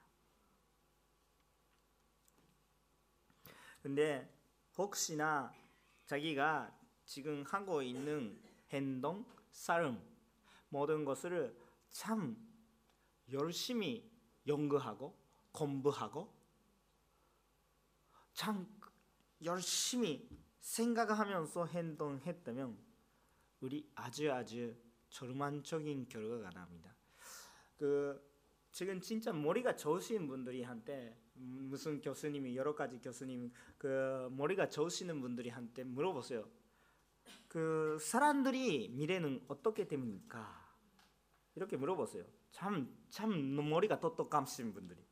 [3.82, 4.32] 근데
[4.76, 5.52] 혹시나
[6.04, 6.72] 자기가
[7.04, 10.00] 지금 하고 있는 행동, 삶
[10.68, 11.56] 모든 것을
[11.90, 12.36] 참
[13.32, 14.10] 열심히
[14.46, 15.16] 연구하고
[15.52, 16.32] 공부하고
[18.34, 18.66] 참
[19.42, 20.28] 열심히
[20.60, 22.76] 생각하면서 행동했다면
[23.60, 24.76] 우리 아주 아주
[25.08, 26.94] 절망적인 결과가 납니다.
[27.76, 28.20] 그
[28.72, 35.48] 지금 진짜 머리가 좋으신 분들이 한테 무슨 교수님이 여러 가지 교수님 그 머리가 좋으시는 분들이
[35.48, 36.48] 한테 물어보세요.
[37.48, 40.74] 그 사람들이 미래는 어떻게 됩니까?
[41.54, 42.24] 이렇게 물어보세요.
[42.50, 45.02] 참 참 머리가 똑똑하신 분들이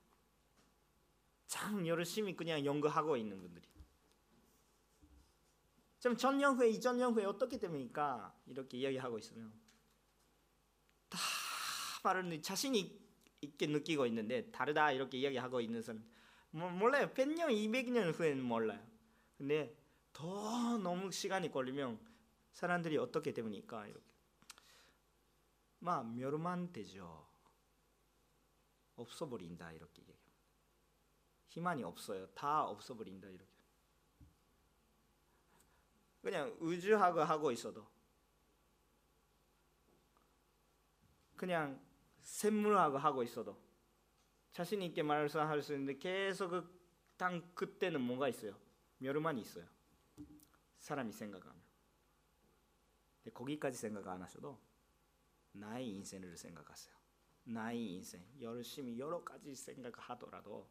[1.47, 3.67] 참 열심히 그냥 연구하고 있는 분들이
[6.01, 8.39] 좀 전년 후에 이전년 후에 어떻게 됩니까?
[8.47, 9.64] 이렇게 이야기하고 있으면 다
[12.05, 13.03] 말을 자신이
[13.41, 16.05] 있게 느끼고 있는데 다르다 이렇게 이야기하고 있는 사람
[16.51, 17.11] 뭐, 몰라요.
[17.13, 18.81] 100년, 200년 후에는 몰라요.
[19.37, 19.77] 근데
[20.13, 21.99] 더 너무 시간이 걸리면
[22.53, 23.85] 사람들이 어떻게 됩니까?
[23.87, 24.07] 이렇게
[25.81, 27.27] 막 멸망되죠.
[28.95, 30.21] 없어버린다 이렇게 얘기해요.
[31.49, 32.29] 희망이 없어요.
[32.29, 33.53] 다 없어버린다 이렇게.
[36.23, 37.87] 그냥 우주하고 하고 있어도
[41.37, 41.79] 그냥
[42.25, 43.57] 샘물하고 하고 있어도
[44.53, 45.39] 자신 있게 말할 수
[45.73, 46.85] 있는데 계속 그
[47.17, 48.59] 당 그때는 뭐가 있어요?
[48.99, 49.67] 멸망이 있어요.
[50.79, 51.63] 사람이 생각하면.
[53.33, 54.59] 거기까지 생각 안 하셔도
[55.53, 56.95] 나의 인생을 생각하세요.
[57.45, 60.69] 나의 인생 열심히 여러 가지 생각하더라도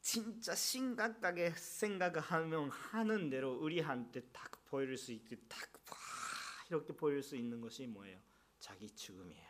[0.00, 5.68] 진짜 심각하게 생각하면 하는 대로 우리한테 딱 보일 수 있게 딱
[6.68, 8.18] 이렇게 보일 수 있는 것이 뭐예요?
[8.58, 9.49] 자기 죽음이에요.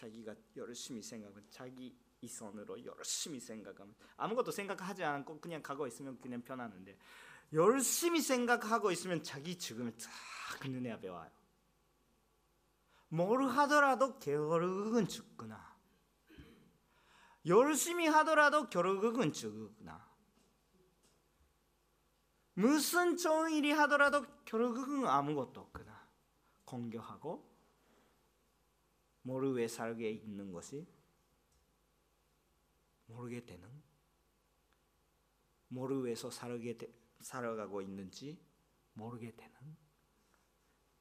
[0.00, 6.96] 자기가 열심히 생각하면 자기 이선으로 열심히 생각하면 아무것도 생각하지 않고 그냥 가고 있으면 그냥 편하는데
[7.52, 11.30] 열심히 생각하고 있으면 자기 죽음이 딱 눈에 앞에 와요.
[13.08, 15.76] 뭘 하더라도 결국은 죽구나.
[17.46, 20.08] 열심히 하더라도 결국은 죽구나.
[22.54, 26.08] 무슨 좋은 일이 하더라도 결국은 아무것도 없구나.
[26.64, 27.49] 공교하고
[29.22, 30.86] 모르 왜 살게 있는 것이
[33.06, 33.68] 모르게 되는
[35.68, 38.40] 모르 왜서 살게 되, 살아가고 있는지
[38.94, 39.54] 모르게 되는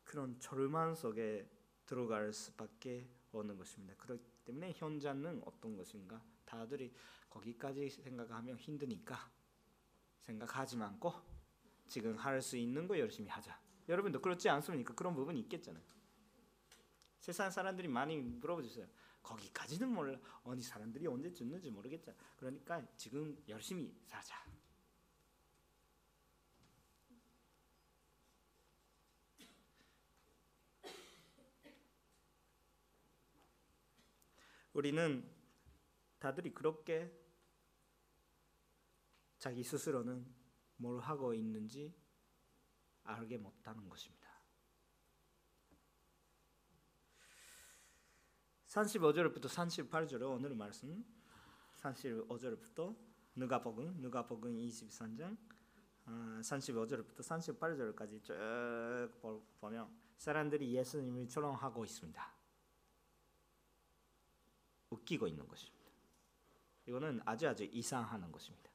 [0.03, 1.49] 그런 절망 속에
[1.86, 3.95] 들어갈 수밖에 없는 것입니다.
[3.97, 6.93] 그렇기 때문에 현장은 어떤 것인가 다들이
[7.29, 9.32] 거기까지 생각하면 힘드니까
[10.21, 11.13] 생각하지 말고
[11.88, 13.60] 지금 할 수 있는 거 열심히 하자.
[13.88, 14.93] 여러분도 그렇지 않습니까?
[14.93, 15.84] 그런 부분이 있겠잖아요.
[17.29, 18.87] 세상 사람들이 많이 물어보셨어요.
[19.21, 20.17] 거기까지는 몰라.
[20.43, 22.17] 어느 사람들이 언제 죽는지 모르겠잖아.
[22.37, 24.35] 그러니까 지금 열심히 살자.
[34.73, 35.29] 우리는
[36.17, 37.15] 다들이 그렇게
[39.37, 40.25] 자기 스스로는
[40.77, 41.93] 뭘 하고 있는지
[43.03, 44.38] 알게 못하는 것입니다.
[48.69, 51.03] 35절부터 38절 오늘 말씀
[51.77, 52.95] 35절부터
[53.34, 55.36] 누가복음 누가복음 23장
[56.05, 59.10] 35절부터 38절까지 쭉
[59.60, 62.34] 보면 사람들이 예수님을 초롱하고 있습니다.
[64.91, 65.89] 웃기고 있는 것입니다.
[66.86, 68.69] 이거는 아주 아주 이상하는 것입니다.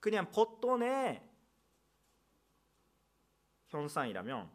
[0.00, 1.22] 그냥 보통의
[3.66, 4.50] 현상이라면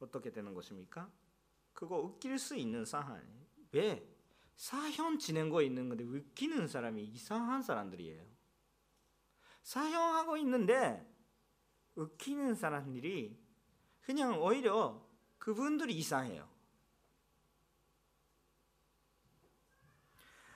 [0.00, 1.08] 어떻게 되는 것입니까?
[1.76, 3.22] 그거 웃길 수 있는 상황.
[3.72, 4.10] 왜?
[4.56, 8.24] 사형 지내고 있는 건데 웃기는 사람이 이상한 사람들이에요.
[9.62, 11.06] 사형하고 있는데
[11.94, 13.38] 웃기는 사람들이
[14.00, 16.48] 그냥 오히려 그분들이 이상해요.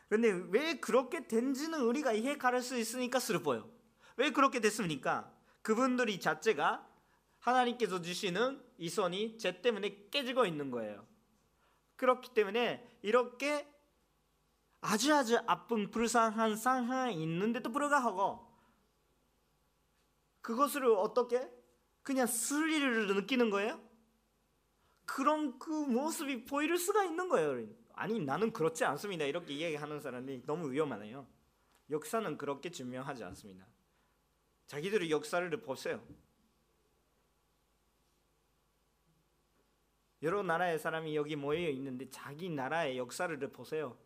[0.08, 3.70] 그런데 왜 그렇게 된지는 우리가 이해할 수 있으니까 슬퍼요.
[4.16, 5.30] 왜 그렇게 됐습니까?
[5.60, 6.88] 그분들이 자체가
[7.40, 11.09] 하나님께서 주시는 이 손이 죄 때문에 깨지고 있는 거예요.
[12.00, 13.68] 그렇기 때문에 이렇게
[14.80, 18.48] 아주 아주 아픈 불쌍한 상황이 있는데도 불구하고
[20.40, 21.46] 그것을 어떻게
[22.02, 23.78] 그냥 스릴을 느끼는 거예요?
[25.04, 27.68] 그런 그 모습이 보일 수가 있는 거예요.
[27.92, 29.26] 아니 나는 그렇지 않습니다.
[29.26, 31.26] 이렇게 이야기하는 사람이 너무 위험하네요.
[31.90, 33.66] 역사는 그렇게 증명하지 않습니다.
[34.68, 36.02] 자기들의 역사를 보세요.
[40.22, 43.96] 여러 나라의 사람이 여기 모여 있는데 자기 나라의 역사를 보세요.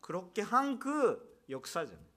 [0.00, 2.10] 그렇게 한 그 역사잖아요.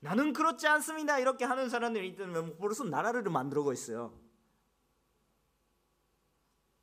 [0.00, 1.18] 나는 그렇지 않습니다.
[1.18, 4.18] 이렇게 하는 사람들이 있다면 벌써 나라를 만들고 있어요.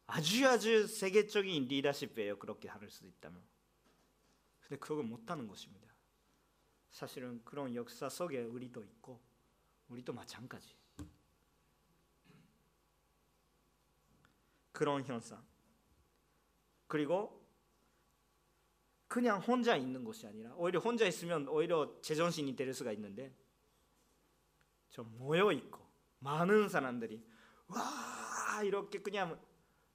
[0.08, 2.39] 아주 아주 세계적인 리더십이에요.
[2.39, 3.41] 그렇게 할수 있다면.
[4.60, 5.88] 근데 그걸 못하는 것입니다.
[6.89, 9.21] 사실은 그런 역사 속에 우리도 있고
[9.88, 10.81] 우리도 마찬가지.
[14.82, 15.39] 그런 현상.
[16.88, 17.39] 그리고
[19.08, 23.32] 그냥 혼자 있는 것이 아니라 오히려 혼자 있으면 오히려 제정신이 될 수가 있는데
[24.89, 27.24] 좀 모여 있고 많은 사람들이
[27.67, 29.39] 와 이렇게 그냥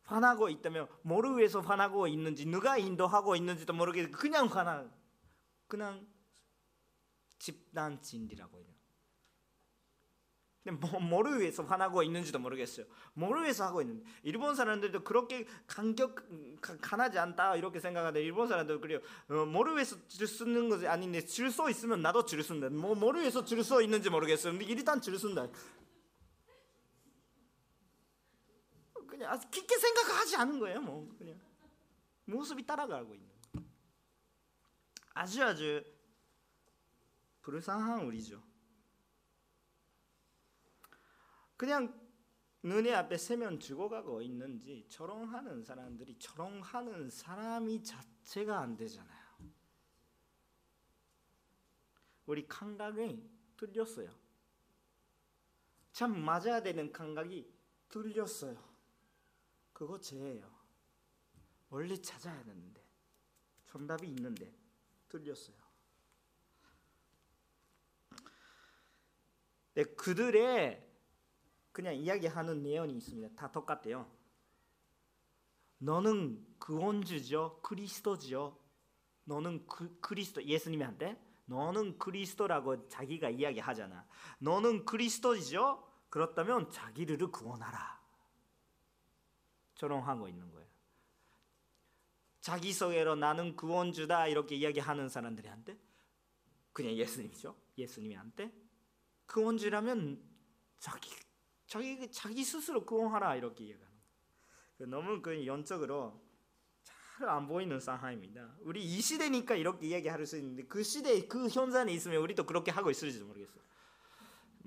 [0.05, 4.89] 화나고 있다면 뭐를 위해서 화나고 있는지 누가 인도하고 있는지도 모르게 그냥 화나
[5.67, 6.07] 그냥
[7.41, 8.76] 집단 진리라고 해요.
[10.67, 12.87] 근데 뭐, 뭐를 위해서 화나고 있는지도 모르겠어요.
[13.15, 16.27] 뭐를 위해서 하고 있는데 일본 사람들도 그렇게 간격
[16.81, 18.99] 가나지 않다 이렇게 생각하는데 일본 사람들 그래요.
[19.29, 22.69] 어, 뭐를 위해서 줄 쓰는 것이 아닌데 줄수 있으면 나도 줄 쓴다.
[22.69, 24.55] 뭐 뭐를 위해서 줄수 있는지 모르겠어요.
[24.55, 25.49] 근데 일단 줄 쓴다.
[29.07, 30.81] 그냥 깊게 생각하지 않은 거예요.
[30.81, 31.39] 뭐 그냥
[32.25, 33.31] 모습이 따라가고 있는.
[35.15, 35.85] 아주 아주
[37.43, 38.43] 불쌍한 우리죠.
[41.57, 41.99] 그냥
[42.63, 49.27] 눈에 앞에 세면 죽어가고 있는지 철렁하는 사람들이 철렁하는 사람이 자체가 안 되잖아요.
[52.27, 54.11] 우리 감각이 틀렸어요.
[55.93, 57.49] 참 맞아야 되는 감각이
[57.89, 58.63] 틀렸어요.
[59.73, 60.51] 그거 죄예요.
[61.71, 62.85] 원래 찾아야 되는데
[63.67, 64.53] 정답이 있는데
[65.09, 65.57] 틀렸어요.
[69.75, 70.86] 네, 그들의
[71.77, 73.37] 그냥 이야기하는 내용이 있습니다.
[73.37, 74.11] 다 똑같대요.
[75.77, 78.59] 너는 구원주죠, 그리스도죠.
[79.25, 84.09] 너는 그, 그리스도 예수님한테 너는 그리스도라고 자기가 이야기하잖아.
[84.39, 85.87] 너는 그리스도죠.
[86.09, 88.01] 그렇다면 자기를 구원하라.
[89.75, 90.67] 조롱하고 있는 거예요.
[92.41, 95.79] 자기 소개로 나는 구원주다 이렇게 이야기하는 사람들한테
[96.73, 97.55] 그냥 예수님이죠.
[97.77, 98.51] 예수님한테
[99.27, 100.25] 구원주라면
[100.79, 101.26] 자기
[101.67, 103.97] 자기 자기 스스로 구원하라 이렇게 얘기하는
[104.79, 106.27] 그 너무 그 연적으로
[107.19, 108.57] 잘 안 보이는 상황입니다.
[108.61, 112.91] 우리 이 시대니까 이렇게 이야기할 수 있는데 그 시대 그 현장에 있으면 우리도 그렇게 하고
[112.91, 113.65] 있을지도 모르겠어요.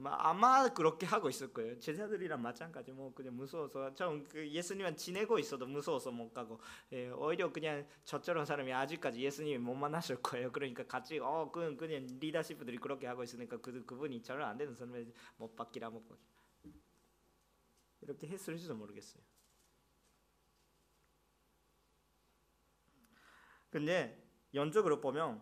[0.02, 1.78] 아마 그렇게 하고 있을 거예요.
[1.78, 6.60] 제자들이랑 마찬가지 뭐 그냥 무서워서 좀그 예수님만 지내고 있어도 무서워서 못 가고
[6.94, 10.52] 예, 오히려 그냥 저처럼 사람이 아직까지 예수님 못 만났을 거예요.
[10.54, 15.56] 그러니까 같이 어 그냥 리더십들이 그렇게 하고 있으니까 그 그분이 저를 안 되는 사람을 못
[15.56, 16.39] 받기라 못 받기.
[18.02, 19.22] 이렇게 했을지도 모르겠어요.
[23.70, 24.22] 근데
[24.54, 25.42] 연적으로 보면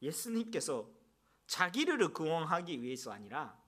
[0.00, 0.90] 예수님께서
[1.46, 3.60] 자기를 구원하기 위해서 아니라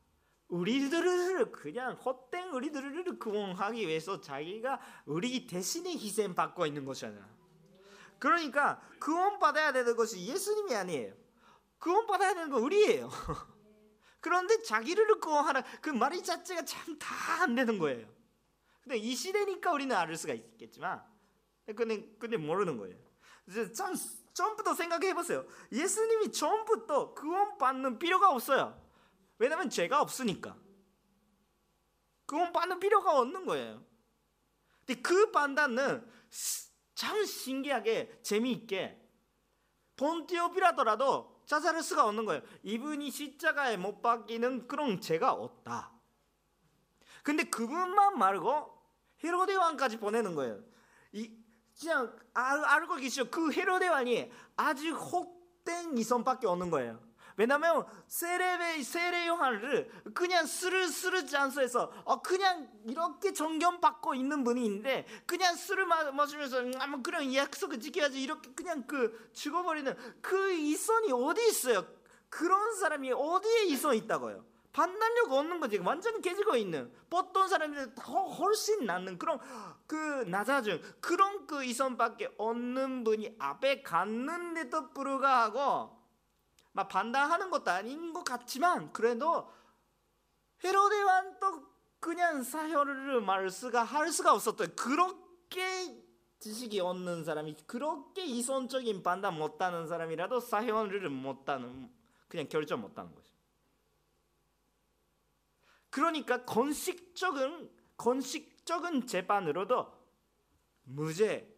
[0.49, 7.29] 우리들을 그냥 헛된 우리들을 구원하기 위해서 자기가 우리 대신에 희생 받고 있는 것이잖아.
[8.19, 11.15] 그러니까 구원 받아야 되는 것이 예수님이 아니에요.
[11.79, 13.11] 구원 받아야 되는 건 우리예요.
[14.29, 18.07] 그런데 자기를 구원하라 그 말이 자체가 참 다 안 되는 거예요.
[18.83, 21.03] 근데 이 시대니까 우리는 알 수가 있겠지만
[21.75, 22.97] 근데 근데 모르는 거예요.
[23.49, 23.95] 이제 참
[24.35, 25.47] 처음부터 생각해 보세요.
[25.73, 28.79] 예수님이 처음부터 구원 받는 필요가 없어요.
[29.38, 30.57] 왜냐면 죄가 없으니까.
[32.27, 33.83] 구원 받는 필요가 없는 거예요.
[34.85, 36.07] 근데 그 판단은
[36.95, 39.01] 참 신기하게 재미있게
[39.97, 42.43] 본티오 비라더라도 찾아낼 수가 없는 거예요.
[42.63, 45.91] 이분이 십자가에 못 박히는 그런 죄가 없다.
[47.23, 48.71] 근데 그분만 말고
[49.25, 50.63] 헤로데 왕까지 보내는 거예요.
[51.13, 51.35] 이
[51.81, 53.31] 그냥 알, 알고 계시죠?
[53.31, 57.01] 그 헤로데 왕이 아직 헛된 이성밖에 없는 거예요.
[57.38, 65.07] 왜냐면 세레베 세례 요한을 그냥 스르스르 잔소에서 어 그냥 이렇게 존경 받고 있는 분이 있는데
[65.24, 71.86] 그냥 술을 마시면서 아무 그런 약속을 지켜야지 이렇게 그냥 그 죽어버리는 그 이선이 어디 있어요?
[72.28, 74.45] 그런 사람이 어디에 이선 있다고요?
[74.72, 79.39] 판단력 없는 거지 완전 깨지고 있는 보통 사람들 더 훨씬 낫는 그런
[79.86, 85.97] 그 낮아진 그런 그 이선밖에 없는 분이 앞에 갔는데도 불구하고
[86.79, 89.53] 막 반대하는 것도 아닌 것 같지만 그래도
[90.62, 91.66] 헤로데 왕도
[91.99, 96.01] 그냥 사혈을 말 수가 할 수가 없었던 그렇게
[96.39, 101.93] 지식이 없는 사람이 그렇게 이성적인 판단 못하는 사람이라도 사형을 못하는
[102.29, 103.33] 그냥 결정 못하는 거죠.
[105.91, 109.93] 그러니까 건식적인 건식적인 재판으로도
[110.85, 111.53] 무죄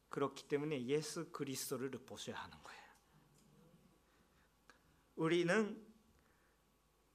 [0.09, 2.83] 그렇기 때문에 예수 그리스도를 보셔야 하는 거예요.
[5.15, 5.88] 우리는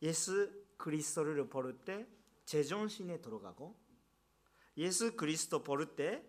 [0.05, 2.07] 예수 그리스도를 볼때
[2.45, 3.75] 제정신에 들어가고
[4.77, 6.23] 예수 그리스도 볼때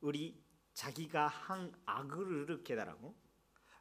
[0.00, 0.42] 우리
[0.74, 3.14] 자기가 한 악을 깨달고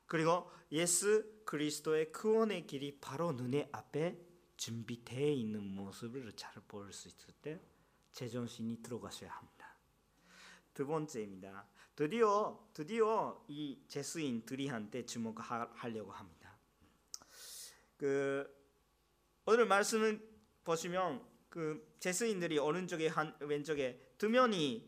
[0.06, 4.20] 그리고 예수 그리스도의 구원의 길이 바로 눈에 앞에
[4.58, 7.60] 준비되어 있는 모습을 잘 볼 수 있을 때
[8.12, 9.76] 제정신이 들어가셔야 합니다.
[10.74, 11.68] 두 번째입니다.
[11.96, 16.58] 드디어 드디어 이 제수인들이한테 주목하려고 합니다.
[17.98, 18.59] 그
[19.52, 20.22] 오늘 말씀을
[20.64, 24.88] 보시면 그 제수인들이 오른쪽에 한 왼쪽에 두 명이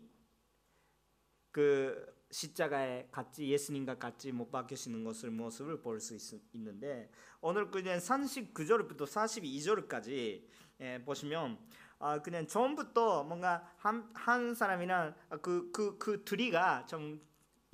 [1.49, 7.09] 그 십자가에 같이 예수님과 같이 못 박히시는 것을 모습을 볼 수 있는데
[7.41, 10.45] 오늘 그냥 39절부터 42절까지
[10.81, 11.57] 예, 보시면
[11.97, 17.19] 아 그냥 처음부터 뭔가 한, 한 사람이랑 그그그 그, 그 둘이가 좀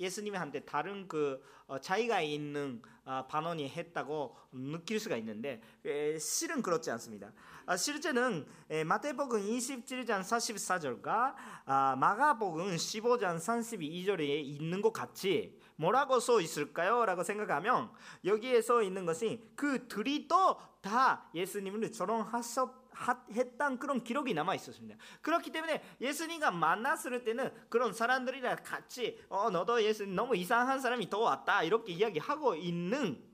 [0.00, 6.90] 예수님한테 다른 그 어, 자기가 있는 어, 반원이 했다고 느낄 수가 있는데 에, 실은 그렇지
[6.92, 7.32] 않습니다.
[7.66, 11.34] 아, 실제는 에, 마태복음 27장 44절과
[11.66, 17.04] 아, 마가복음 15장 32절에 있는 것 같이 뭐라고 써 있을까요?
[17.04, 17.90] 라고 생각하면
[18.24, 22.87] 여기에 써 있는 것이 그 둘이 또 다 예수님을 저롱하셨
[23.32, 24.96] 했던 그런 기록이 남아 있었습니다.
[25.22, 31.20] 그렇기 때문에 예수님과 만났을 때는 그런 사람들이랑 같이 어 너도 예수님 너무 이상한 사람이 더
[31.20, 33.24] 왔다 이렇게 이야기하고 있는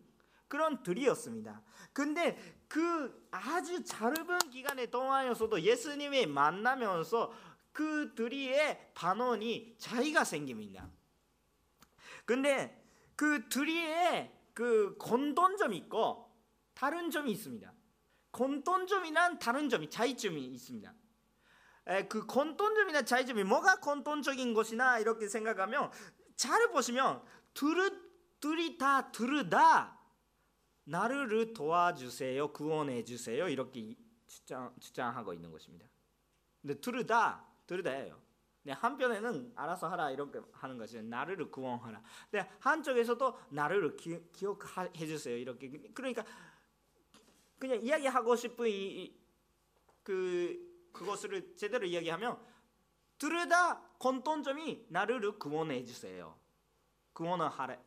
[0.49, 1.63] 그런 들이었습니다.
[1.93, 2.39] 근데
[2.69, 7.33] 그 아주 짧은 기간의 동안에서도 예수님이 만나면서
[7.73, 10.89] 그 둘이의 반원이 차이가 생깁니다.
[12.25, 12.81] 근데
[13.17, 16.33] 그 둘이의 그 공통점이 있고
[16.75, 17.73] 다른 점이 있습니다.
[18.35, 20.93] 공통점이란 다른 점이 차이점이 있습니다.
[21.87, 25.91] 에, 그 공통점이나 차이점이 뭐가 공통적인 것이나 이렇게 생각하면
[26.35, 27.23] 잘 보시면
[27.55, 28.03] 둘,
[28.41, 30.01] 둘이 다 둘다
[30.85, 33.95] 나를 도와주세요 구원해 주세요 이렇게
[34.27, 35.87] 주장, 주장하고 있는 것입니다.
[36.61, 38.21] 근데 둘다 둘다예요.
[38.65, 42.03] 네, 한편에는 알아서 하라 이렇게 하는 것이 나를 구원하라.
[42.31, 46.25] 근데 한쪽에서도 나를 기, 억해 주세요 이렇게 그러니까
[47.65, 49.19] 그냥 이야기하고 싶은 이,
[50.03, 52.39] 그 그것을 제대로 이야기하면
[53.17, 56.39] 둘다 공통점이 나를 구원해 주세요.
[57.15, 57.83] 구원을 하래,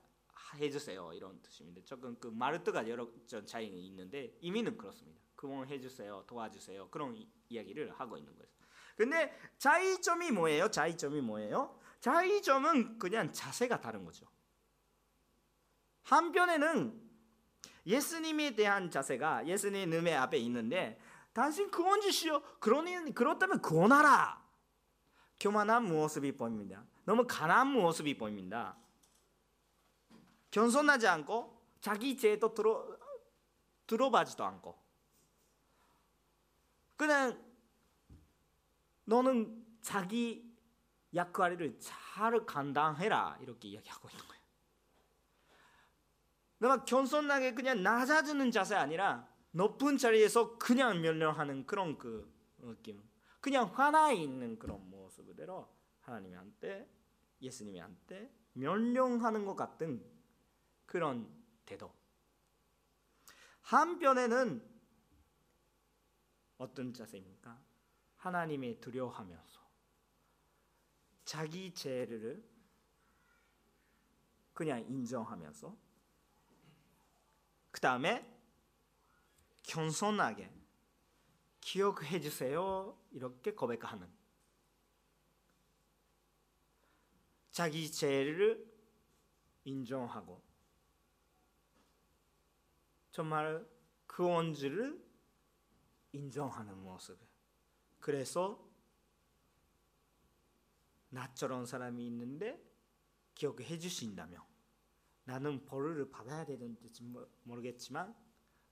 [0.55, 1.82] 해주세요 이런 뜻입니다.
[1.86, 3.07] 조금 그 마르트가 여러
[3.45, 5.21] 차이는 있는데 의미는 그렇습니다.
[5.36, 8.49] 구원해 주세요, 도와주세요 그런 이, 이야기를 하고 있는 거예요.
[8.95, 10.71] 근데 차이점이 뭐예요?
[10.71, 11.80] 차이점이 뭐예요?
[11.99, 14.25] 차이점은 그냥 자세가 다른 거죠.
[16.01, 17.07] 한편에는
[17.88, 21.00] 예수님에 대한 자세가 예수님의 앞에 있는데
[21.32, 22.42] 당신 구원 주시오.
[22.60, 24.46] 그러니 그렇다면 구원하라.
[25.40, 26.84] 교만한 모습이 보입니다.
[27.06, 28.76] 너무 가난한 모습이 보입니다.
[30.52, 32.98] 겸손하지 않고 자기 죄도 들어
[33.86, 34.78] 들어봐지도 않고
[36.98, 37.42] 그냥
[39.06, 40.44] 너는 자기
[41.14, 44.37] 역할을 잘 감당해라 이렇게 이야기하고 있는 거예요.
[46.60, 53.01] 내가 겸손하게 그냥 낮아지는 자세 아니라 높은 자리에서 그냥 멸령하는 그런 그 느낌.
[53.39, 56.89] 그냥 화나 있는 그런 모습으로 하나님한테
[57.41, 60.03] 예수님한테 멸령하는 것 같은
[60.86, 61.28] 그런
[61.66, 61.93] 태도.
[63.62, 64.78] 한편에는
[66.58, 67.62] 어떤 자세입니까?
[68.18, 69.62] 하나님의 두려워하면서
[71.26, 72.43] 자기 죄를
[74.53, 75.78] 그냥 인정하면서
[77.78, 78.28] 그 다음에
[79.61, 80.51] 겸손하게
[81.61, 82.99] 기억해 주세요.
[83.11, 84.11] 이렇게 고백하는.
[87.51, 88.67] 자기 죄를
[89.63, 90.41] 인정하고
[93.11, 93.63] 정말
[94.07, 94.99] 그 원주를
[96.13, 97.19] 인정하는 모습.
[97.99, 98.67] 그래서
[101.09, 102.59] 나처럼 사람이 있는데
[103.36, 104.57] 기억해 주신다며
[105.28, 106.89] 나는 벌을 받아야 되는지
[107.43, 108.15] 모르겠지만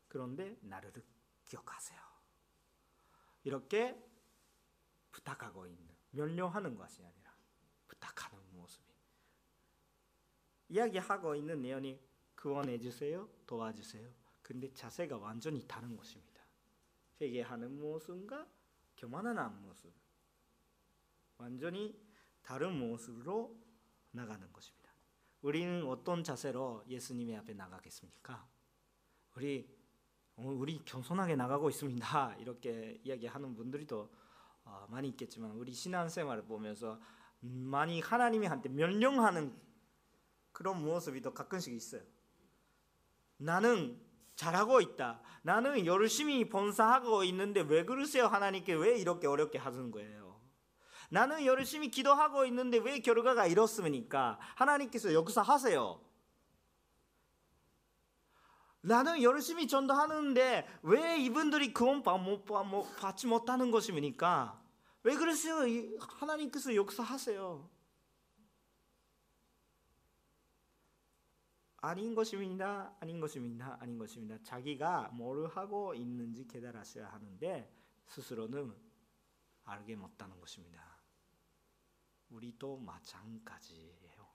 [0.08, 0.94] 그런데 나를
[1.44, 2.00] 기억하세요.
[3.44, 4.02] 이렇게
[5.12, 7.36] 부탁하고 있는 면려하는 것이 아니라
[7.90, 8.86] 부탁하는 모습이
[10.70, 12.00] 이야기하고 있는 내용이
[12.36, 14.10] 구원해 주세요, 도와주세요.
[14.42, 16.42] 근데 자세가 완전히 다른 것입니다.
[17.20, 18.48] 회개하는 모습과
[18.96, 19.92] 교만한 모습,
[21.38, 22.02] 완전히
[22.42, 23.62] 다른 모습으로
[24.12, 24.85] 나가는 것입니다.
[25.46, 28.48] 우리는 어떤 자세로 예수님의 앞에 나가겠습니까?
[29.36, 29.70] 우리
[30.38, 32.38] 우리 겸손하게 나가고 있습니다.
[32.42, 34.10] 이렇게 이야기하는 분들이 더
[34.64, 37.00] 어, 많이 있겠지만 우리 신앙생활을 보면서
[37.42, 39.56] 많이 하나님한테 명령하는
[40.52, 42.02] 그런 모습이 더 가끔씩 있어요.
[43.38, 44.02] 나는
[44.36, 45.22] 잘하고 있다.
[45.44, 48.26] 나는 열심히 본사하고 있는데 왜 그러세요?
[48.26, 50.35] 하나님께 왜 이렇게 어렵게 하는 거예요?
[51.10, 54.40] 나는 열심히 기도하고 있는데 왜 결과가 이렇습니까?
[54.56, 56.02] 하나님께서 역사하세요.
[58.82, 64.62] 나는 열심히 전도하는데 왜 이분들이 구원 받지 못하는 것입니까?
[65.04, 65.58] 왜 그러세요?
[66.00, 67.70] 하나님께서 역사하세요.
[71.78, 72.96] 아닌 것입니다.
[73.00, 73.78] 아닌 것입니다.
[73.80, 74.38] 아닌 것입니다.
[74.44, 77.72] 자기가 뭘 하고 있는지 깨달으셔야 하는데
[78.08, 78.76] 스스로는
[79.66, 80.95] 알게 못하는 것입니다.
[82.36, 84.28] 우리도 마찬가지예요.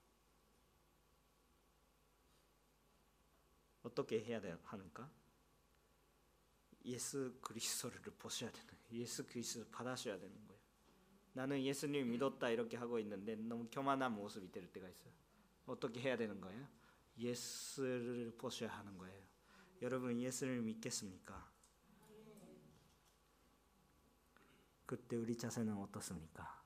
[3.83, 5.11] 어떻게 해야 하는가?
[6.87, 10.61] 예수 그리스도를 보셔야 되는 예수 그리스도 받아셔야 되는 거예요.
[11.35, 15.13] 나는 예수님 믿었다 이렇게 하고 있는데 너무 교만한 모습이 될 때가 있어요.
[15.67, 16.67] 어떻게 해야 되는 거예요?
[17.19, 19.23] 예수를 보셔야 하는 거예요.
[19.83, 21.51] 여러분 예수를 믿겠습니까?
[24.87, 26.60] 그때 우리 자세는 어떻습니까?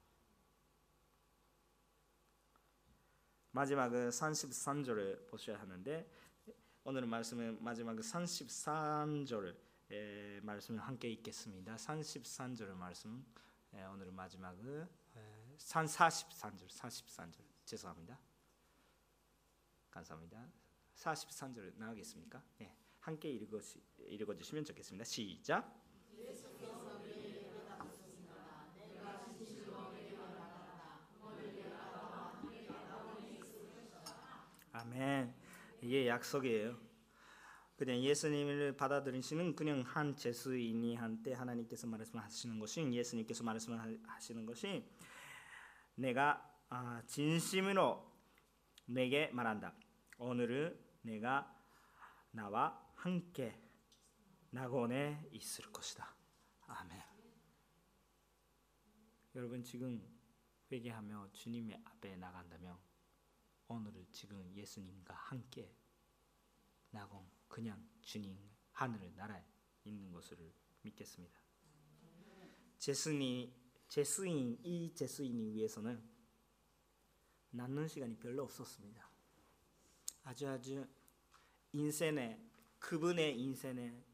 [3.55, 6.11] 마지막은 33절을 보셔야 하는데
[6.83, 9.55] 오늘 말씀은 마지막 33절
[10.43, 11.77] 말씀을 함께 읽겠습니다.
[11.77, 13.25] 33절 말씀
[13.93, 14.89] 오늘 마지막은
[15.57, 18.19] 43절 43절 죄송합니다.
[19.93, 20.49] 감사합니다.
[20.97, 22.43] 43절 나가겠습니까?
[22.59, 23.61] 네, 함께 읽어
[24.01, 25.05] 읽어주시면 좋겠습니다.
[25.05, 25.84] 시작.
[34.95, 35.35] 아멘.
[35.83, 36.79] 이게 약속이에요.
[37.77, 44.89] 그냥 예수님을 받아들이시는 그냥 한 제수인이한테 하나님께서 말씀하시는 것이 예수님께서 말씀하시는 것이
[45.97, 48.09] 내가 아, 진심으로
[48.87, 49.75] 내게 말한다.
[50.19, 51.53] 오늘은 내가
[52.31, 53.61] 나와 함께
[54.51, 56.15] 낙원에 있을 것이다.
[56.69, 57.03] 아멘.
[59.35, 60.01] 여러분 지금
[60.71, 62.94] 회개하며 주님의 앞에 나간다면
[63.69, 65.75] 오늘은 지금 예수님과 함께
[66.91, 68.39] 낙원 그냥 주님
[68.73, 69.45] 하늘 나라에
[69.85, 70.53] 있는 것을
[70.83, 71.41] 믿겠습니다.
[72.79, 73.53] 제수인
[73.89, 76.03] 제수인 이 제수인이 위해서는
[77.51, 79.09] 낳는 시간이 별로 없었습니다.
[80.25, 80.87] 아주 아주
[81.73, 82.41] 인생에
[82.79, 84.05] 그분의 인생에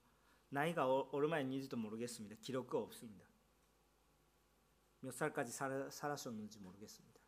[0.51, 2.37] 나이가 어, 얼마인지도 모르겠습니다.
[2.37, 3.27] 기록가 없습니다.
[5.01, 7.20] 몇 살까지 살, 살았었는지 모르겠습니다.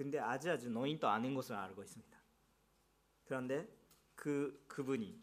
[0.00, 2.18] 근데 아주 아주 노인도 아닌 것을 알고 있습니다.
[3.26, 3.68] 그런데
[4.14, 5.22] 그 그분이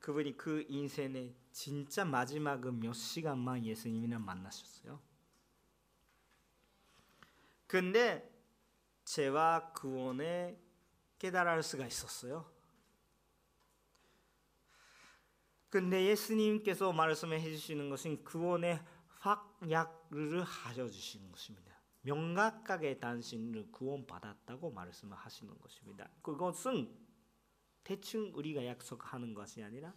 [0.00, 5.00] 그분이 그 인생의 진짜 마지막 몇 시간만 예수님이랑 만나셨어요.
[7.68, 8.28] 근데
[9.04, 10.60] 죄와 구원에
[11.20, 12.50] 깨달을 수가 있었어요.
[15.68, 18.84] 근데 예수님께서 말씀해 주시는 것은 구원의
[19.20, 21.79] 확약을 하셔 주시는 것입니다.
[22.02, 26.10] 명확하게 당신을 구원받았다고 말씀을 하시는 것입니다.
[26.22, 26.96] 그것은
[27.84, 29.94] 대충 우리가 약속하는 것이 아니라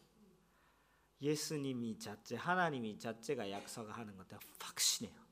[1.21, 5.23] 예수님이 자체, 하나님이 자체가 약속하는 것들 확신해요.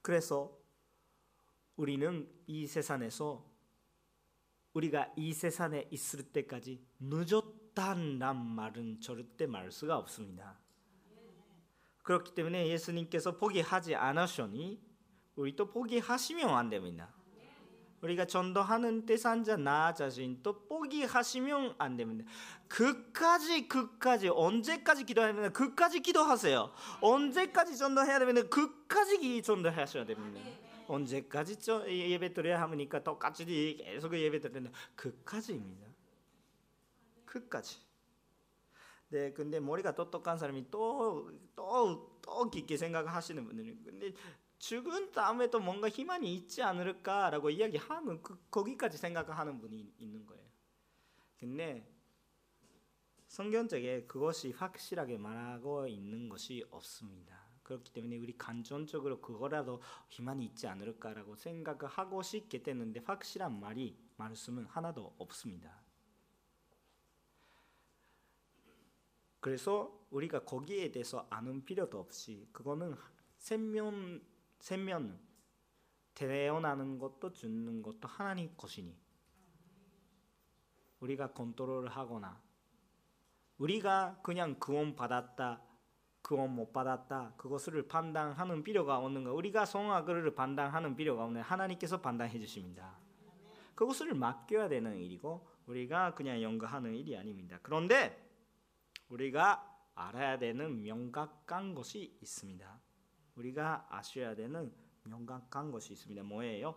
[0.00, 0.56] 그래서
[1.76, 3.50] 우리는 이 세상에서
[4.74, 10.60] 우리가 이 세상에 있을 때까지 늦었다는 말은 절대 말 수가 없습니다.
[12.02, 14.80] 그렇기 때문에 예수님께서 포기하지 않으시니
[15.36, 17.14] 우리도 포기하시면 안 됩니다.
[18.02, 22.28] 우리가 전도하는 대상자 나 자신도 포기하시면 안 됩니다.
[22.66, 26.72] 그까지 그까지 언제까지 기도하면 그까지 기도하세요.
[27.00, 30.40] 언제까지 전도해야 되면 그까지 전도하셔야 됩니다.
[30.88, 33.02] 언제까지 예배 드려야 합니까?
[33.02, 33.44] 똑같이
[33.78, 35.86] 계속 예배 드리는 그까지입니다.
[37.24, 37.91] 그까지.
[39.12, 44.14] 네, 근데 머리가 똑똑한 사람이 또 또 또 깊게 생각하시는 분들이 근데
[44.58, 50.44] 죽은 다음에도 뭔가 희망이 있지 않을까라고 이야기하면 그, 거기까지 생각하는 분이 있는 거예요.
[51.36, 51.84] 근데
[53.26, 57.42] 성경적에 그것이 확실하게 말하고 있는 것이 없습니다.
[57.64, 65.14] 그렇기 때문에 우리 간접적으로 그거라도 희망이 있지 않을까라고 생각하고 싶게 되는데 확실한 말이 말씀은 하나도
[65.18, 65.81] 없습니다.
[69.42, 72.94] 그래서 우리가 거기에 대해서 아는 필요도 없이 그거는
[73.38, 74.20] 생명
[74.60, 75.18] 생명
[76.14, 78.96] 태어나는 것도 죽는 것도 하나님 것이니
[81.00, 82.40] 우리가 컨트롤을 하거나
[83.58, 85.60] 우리가 그냥 구원 받았다
[86.22, 92.38] 구원 못 받았다 그것을 판단하는 필요가 없는 거 우리가 성악을 판단하는 필요가 없는 하나님께서 판단해
[92.38, 92.96] 주십니다.
[93.74, 97.58] 그것을 맡겨야 되는 일이고 우리가 그냥 연구하는 일이 아닙니다.
[97.60, 98.21] 그런데
[99.12, 102.80] 우리가 알아야 되는 명확한 것이 있습니다.
[103.34, 104.72] 우리가 아셔야 되는
[105.04, 106.22] 명확한 것이 있습니다.
[106.22, 106.74] 뭐예요?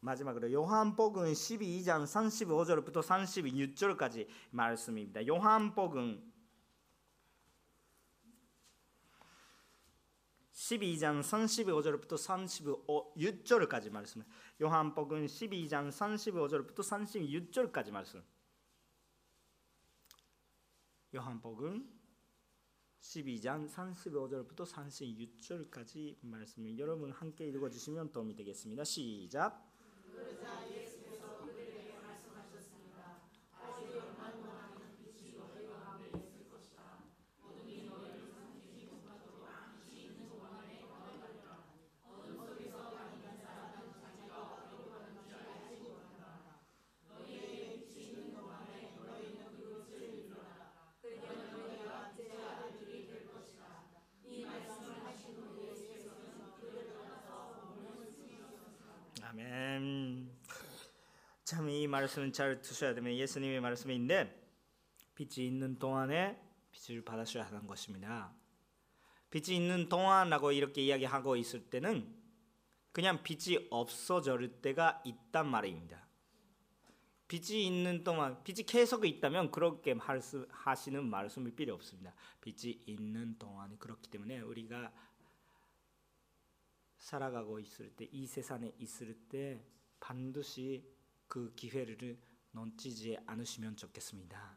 [0.00, 5.26] 마지막으로 요한복음 12장 35절부터 36절까지 말씀입니다.
[5.26, 6.32] 요한복음
[10.52, 12.16] 12장 35절부터
[13.26, 14.24] 36절까지 말씀.
[14.62, 18.22] 요한복음 12장 35절부터 36절까지 말씀.
[21.12, 21.90] 요한복음
[23.00, 28.84] 12장 35절부터 36절까지 말씀을 여러분 함께 읽어주시면 도움이 되겠습니다.
[28.84, 29.68] 시작.
[61.80, 64.38] 이 말씀을 잘 드셔야 되면 예수님의 말씀인데
[65.14, 68.34] 빛이 있는 동안에 빛을 받으셔야 하는 것입니다.
[69.30, 72.14] 빛이 있는 동안라고 이렇게 이야기하고 있을 때는
[72.92, 76.06] 그냥 빛이 없어질 때가 있단 말입니다.
[77.28, 79.94] 빛이 있는 동안 빛이 계속 있다면 그렇게
[80.50, 82.12] 하시는 말씀이 필요 없습니다.
[82.40, 84.92] 빛이 있는 동안이 그렇기 때문에 우리가
[86.98, 89.64] 살아가고 있을 때 이 세상에 있을 때
[90.00, 90.84] 반드시
[91.30, 92.18] 그 기회를
[92.50, 94.56] 놓치지 않으시면 좋겠습니다.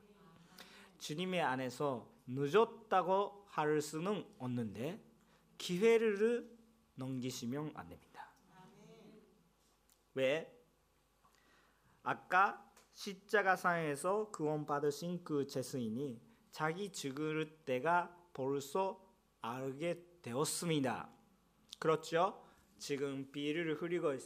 [0.98, 5.00] 주님의 안에서 늦었다고 할 수는 없는데
[5.60, 6.52] 기회를
[6.96, 8.34] 넘기시면 안 됩니다.
[10.16, 10.52] 왜?
[12.02, 16.20] 아까 십자가상에서 구원받으신 그 죄수인이
[16.50, 19.00] 자기 죽을 때가 벌써
[19.42, 21.10] 알게 되었습니다.
[21.78, 22.44] 그렇죠?
[22.80, 24.22] 지금 비를 흐리고 있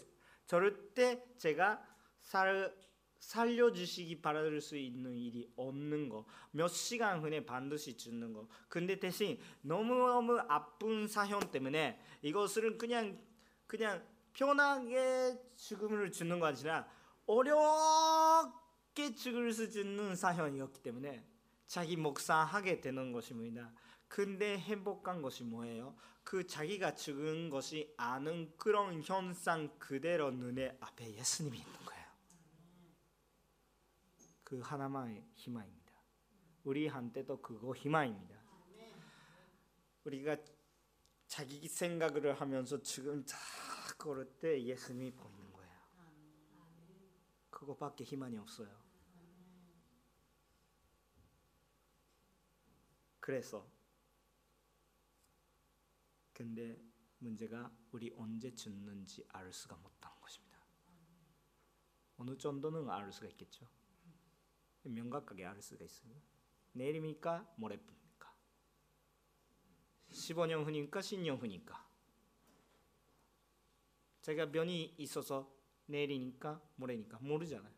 [0.46, 1.97] 절대 제가
[2.28, 2.76] 살
[3.20, 6.26] 살려주시기 바랄 수 있는 일이 없는 거.
[6.52, 8.48] 몇 시간 후에 반드시 죽는 거.
[8.68, 13.18] 근데 대신 너무너무 아픈 사형 때문에 이것을 그냥
[13.66, 16.88] 그냥 편하게 죽음을 주는 거 아니라
[17.26, 21.26] 어렵게 죽을 수 있는 사형이었기 때문에
[21.66, 23.72] 자기 목사하게 되는 것입니다.
[24.08, 25.96] 근데 행복한 것이 뭐예요?
[26.24, 31.97] 그 자기가 죽은 것이 아는 그런 현상 그대로 눈에 앞에 예수님이 있는 거예요.
[34.48, 35.92] 그 하나만의 희망입니다.
[36.64, 38.42] 우리 한테도 그거 희망입니다.
[40.06, 40.38] 우리가
[41.26, 43.38] 자기 생각을 하면서 지금 자
[43.98, 45.78] 걸을 때 예수님이 보이는 거예요.
[47.50, 48.74] 그거밖에 희망이 없어요.
[53.20, 53.70] 그래서
[56.32, 56.82] 근데
[57.18, 60.58] 문제가 우리 언제 죽는지 알 수가 못하는 것입니다.
[62.16, 63.68] 어느 정도는 알 수가 있겠죠.
[64.88, 66.14] 명확하게 알 수가 있어요.
[66.74, 67.54] 내일입니까?
[67.58, 68.34] 모레입니까?
[70.10, 71.88] 15년 후니까 10년 후니까.
[74.22, 75.54] 제가 면이 있어서
[75.86, 77.74] 내일이니까 모레니까 모르잖아요.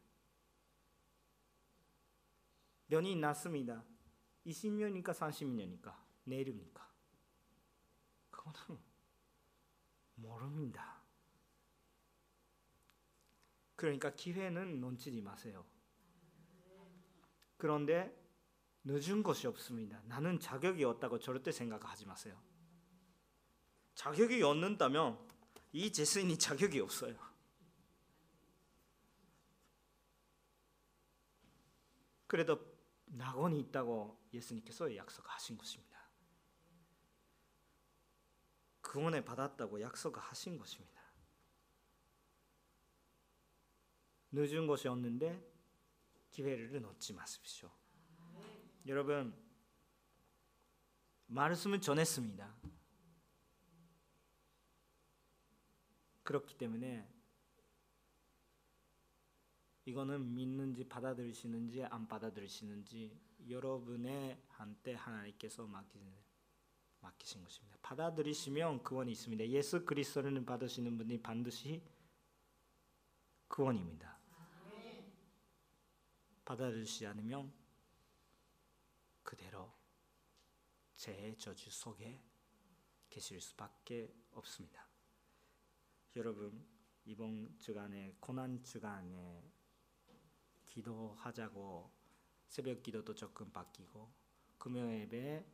[2.87, 3.85] 면이 났습니다.
[4.45, 6.91] 20년이니까 30년이니까 내일입니까?
[8.31, 8.81] 그거는
[10.15, 11.03] 모릅니다.
[13.75, 15.65] 그러니까 기회는 놓치지 마세요.
[17.59, 18.17] 그런데
[18.85, 20.01] 늦은 것이 없습니다.
[20.05, 22.41] 나는 자격이 없다고 절대 생각하지 마세요.
[23.95, 25.19] 자격이 없는다면
[25.73, 27.19] 이 제스인이 자격이 없어요.
[32.27, 32.65] 그래도
[33.07, 35.99] 낙원이 있다고 예수님께서 약속하신 것입니다.
[38.79, 41.01] 구원에 받았다고 약속하신 것입니다.
[44.31, 45.48] 늦은 것이 없는데
[46.31, 47.71] 기회를 놓지 마십시오.
[48.87, 49.33] 여러분
[51.27, 52.55] 말씀을 전했습니다.
[56.23, 57.07] 그렇기 때문에
[59.85, 63.19] 이거는 믿는지 받아들이시는지 안 받아들이시는지
[63.49, 66.13] 여러분의 한때 하나님께서 맡기는
[67.01, 67.77] 맡기신 것입니다.
[67.81, 69.47] 받아들이시면 구원이 있습니다.
[69.47, 71.81] 예수 그리스도를 받으시는 분이 반드시
[73.47, 74.18] 구원입니다.
[76.49, 77.53] 받아들이지 않으면
[79.21, 79.71] 그대로
[80.95, 82.23] 제 저주 속에
[83.07, 84.87] 계실 수밖에 없습니다.
[86.15, 86.67] 여러분
[87.05, 89.47] 이번 주간에 고난 주간에
[90.65, 91.91] 기도하자고
[92.47, 94.11] 새벽 기도도 조금 바뀌고
[94.57, 95.45] 금요 예배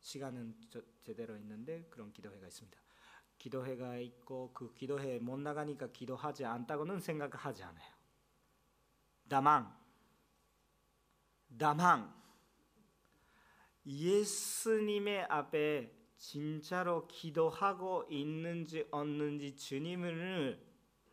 [0.00, 2.78] 시간은 저, 제대로 있는데 그런 기도회가 있습니다.
[3.38, 7.96] 기도회가 있고 그 기도회 못 나가니까 기도하지 않다고는 생각하지 않아요.
[9.26, 9.85] 다만
[11.58, 12.12] 다만
[13.86, 20.60] 예수님의 앞에 진짜로 기도하고 있는지 없는지 주님을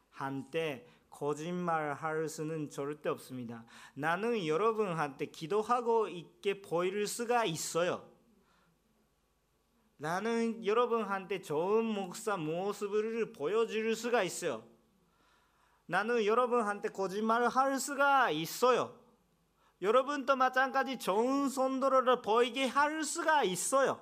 [0.10, 3.66] 한때 거짓말 할 수는 절대 없습니다.
[3.94, 8.10] 나는 여러분한테 기도하고 있게 보일 수가 있어요.
[9.98, 14.68] 나는 여러분한테 좋은 목사 모습을 보여줄 수가 있어요.
[15.86, 19.03] 나는 여러분한테 거짓말을 할 수가 있어요.
[19.84, 24.00] 여러분도 마찬가지 좋은 선도를 보이게 할 수가 있어요.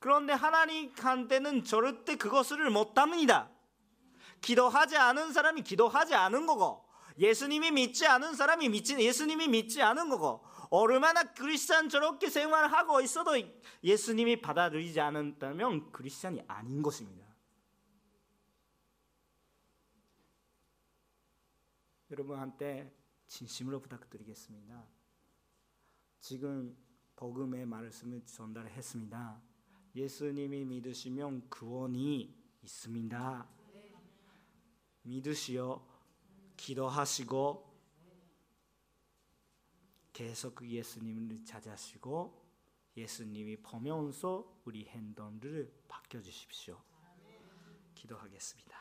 [0.00, 3.48] 그런데 하나님한테는 절대 그것을 못합니다.
[4.40, 6.84] 기도하지 않은 사람이 기도하지 않은 거고
[7.16, 13.34] 예수님이 믿지 않은 사람이 믿지 예수님이 믿지 않은 거고 얼마나 크리스찬 저렇게 생활하고 있어도
[13.84, 17.24] 예수님이 받아들이지 않았다면 크리스찬이 아닌 것입니다.
[22.10, 23.01] 여러분한테
[23.32, 24.86] 진심으로 부탁드리겠습니다.
[26.20, 26.76] 지금
[27.16, 29.40] 복음의 말씀을 전달했습니다.
[29.94, 33.48] 예수님이 믿으시면 구원이 있습니다.
[35.04, 35.82] 믿으시어
[36.58, 37.72] 기도하시고
[40.12, 42.38] 계속 그 예수님을 찾아시고
[42.98, 46.78] 예수님이 보면서 우리 행동을 바꿔 주십시오.
[47.94, 48.71] 기도하겠습니다.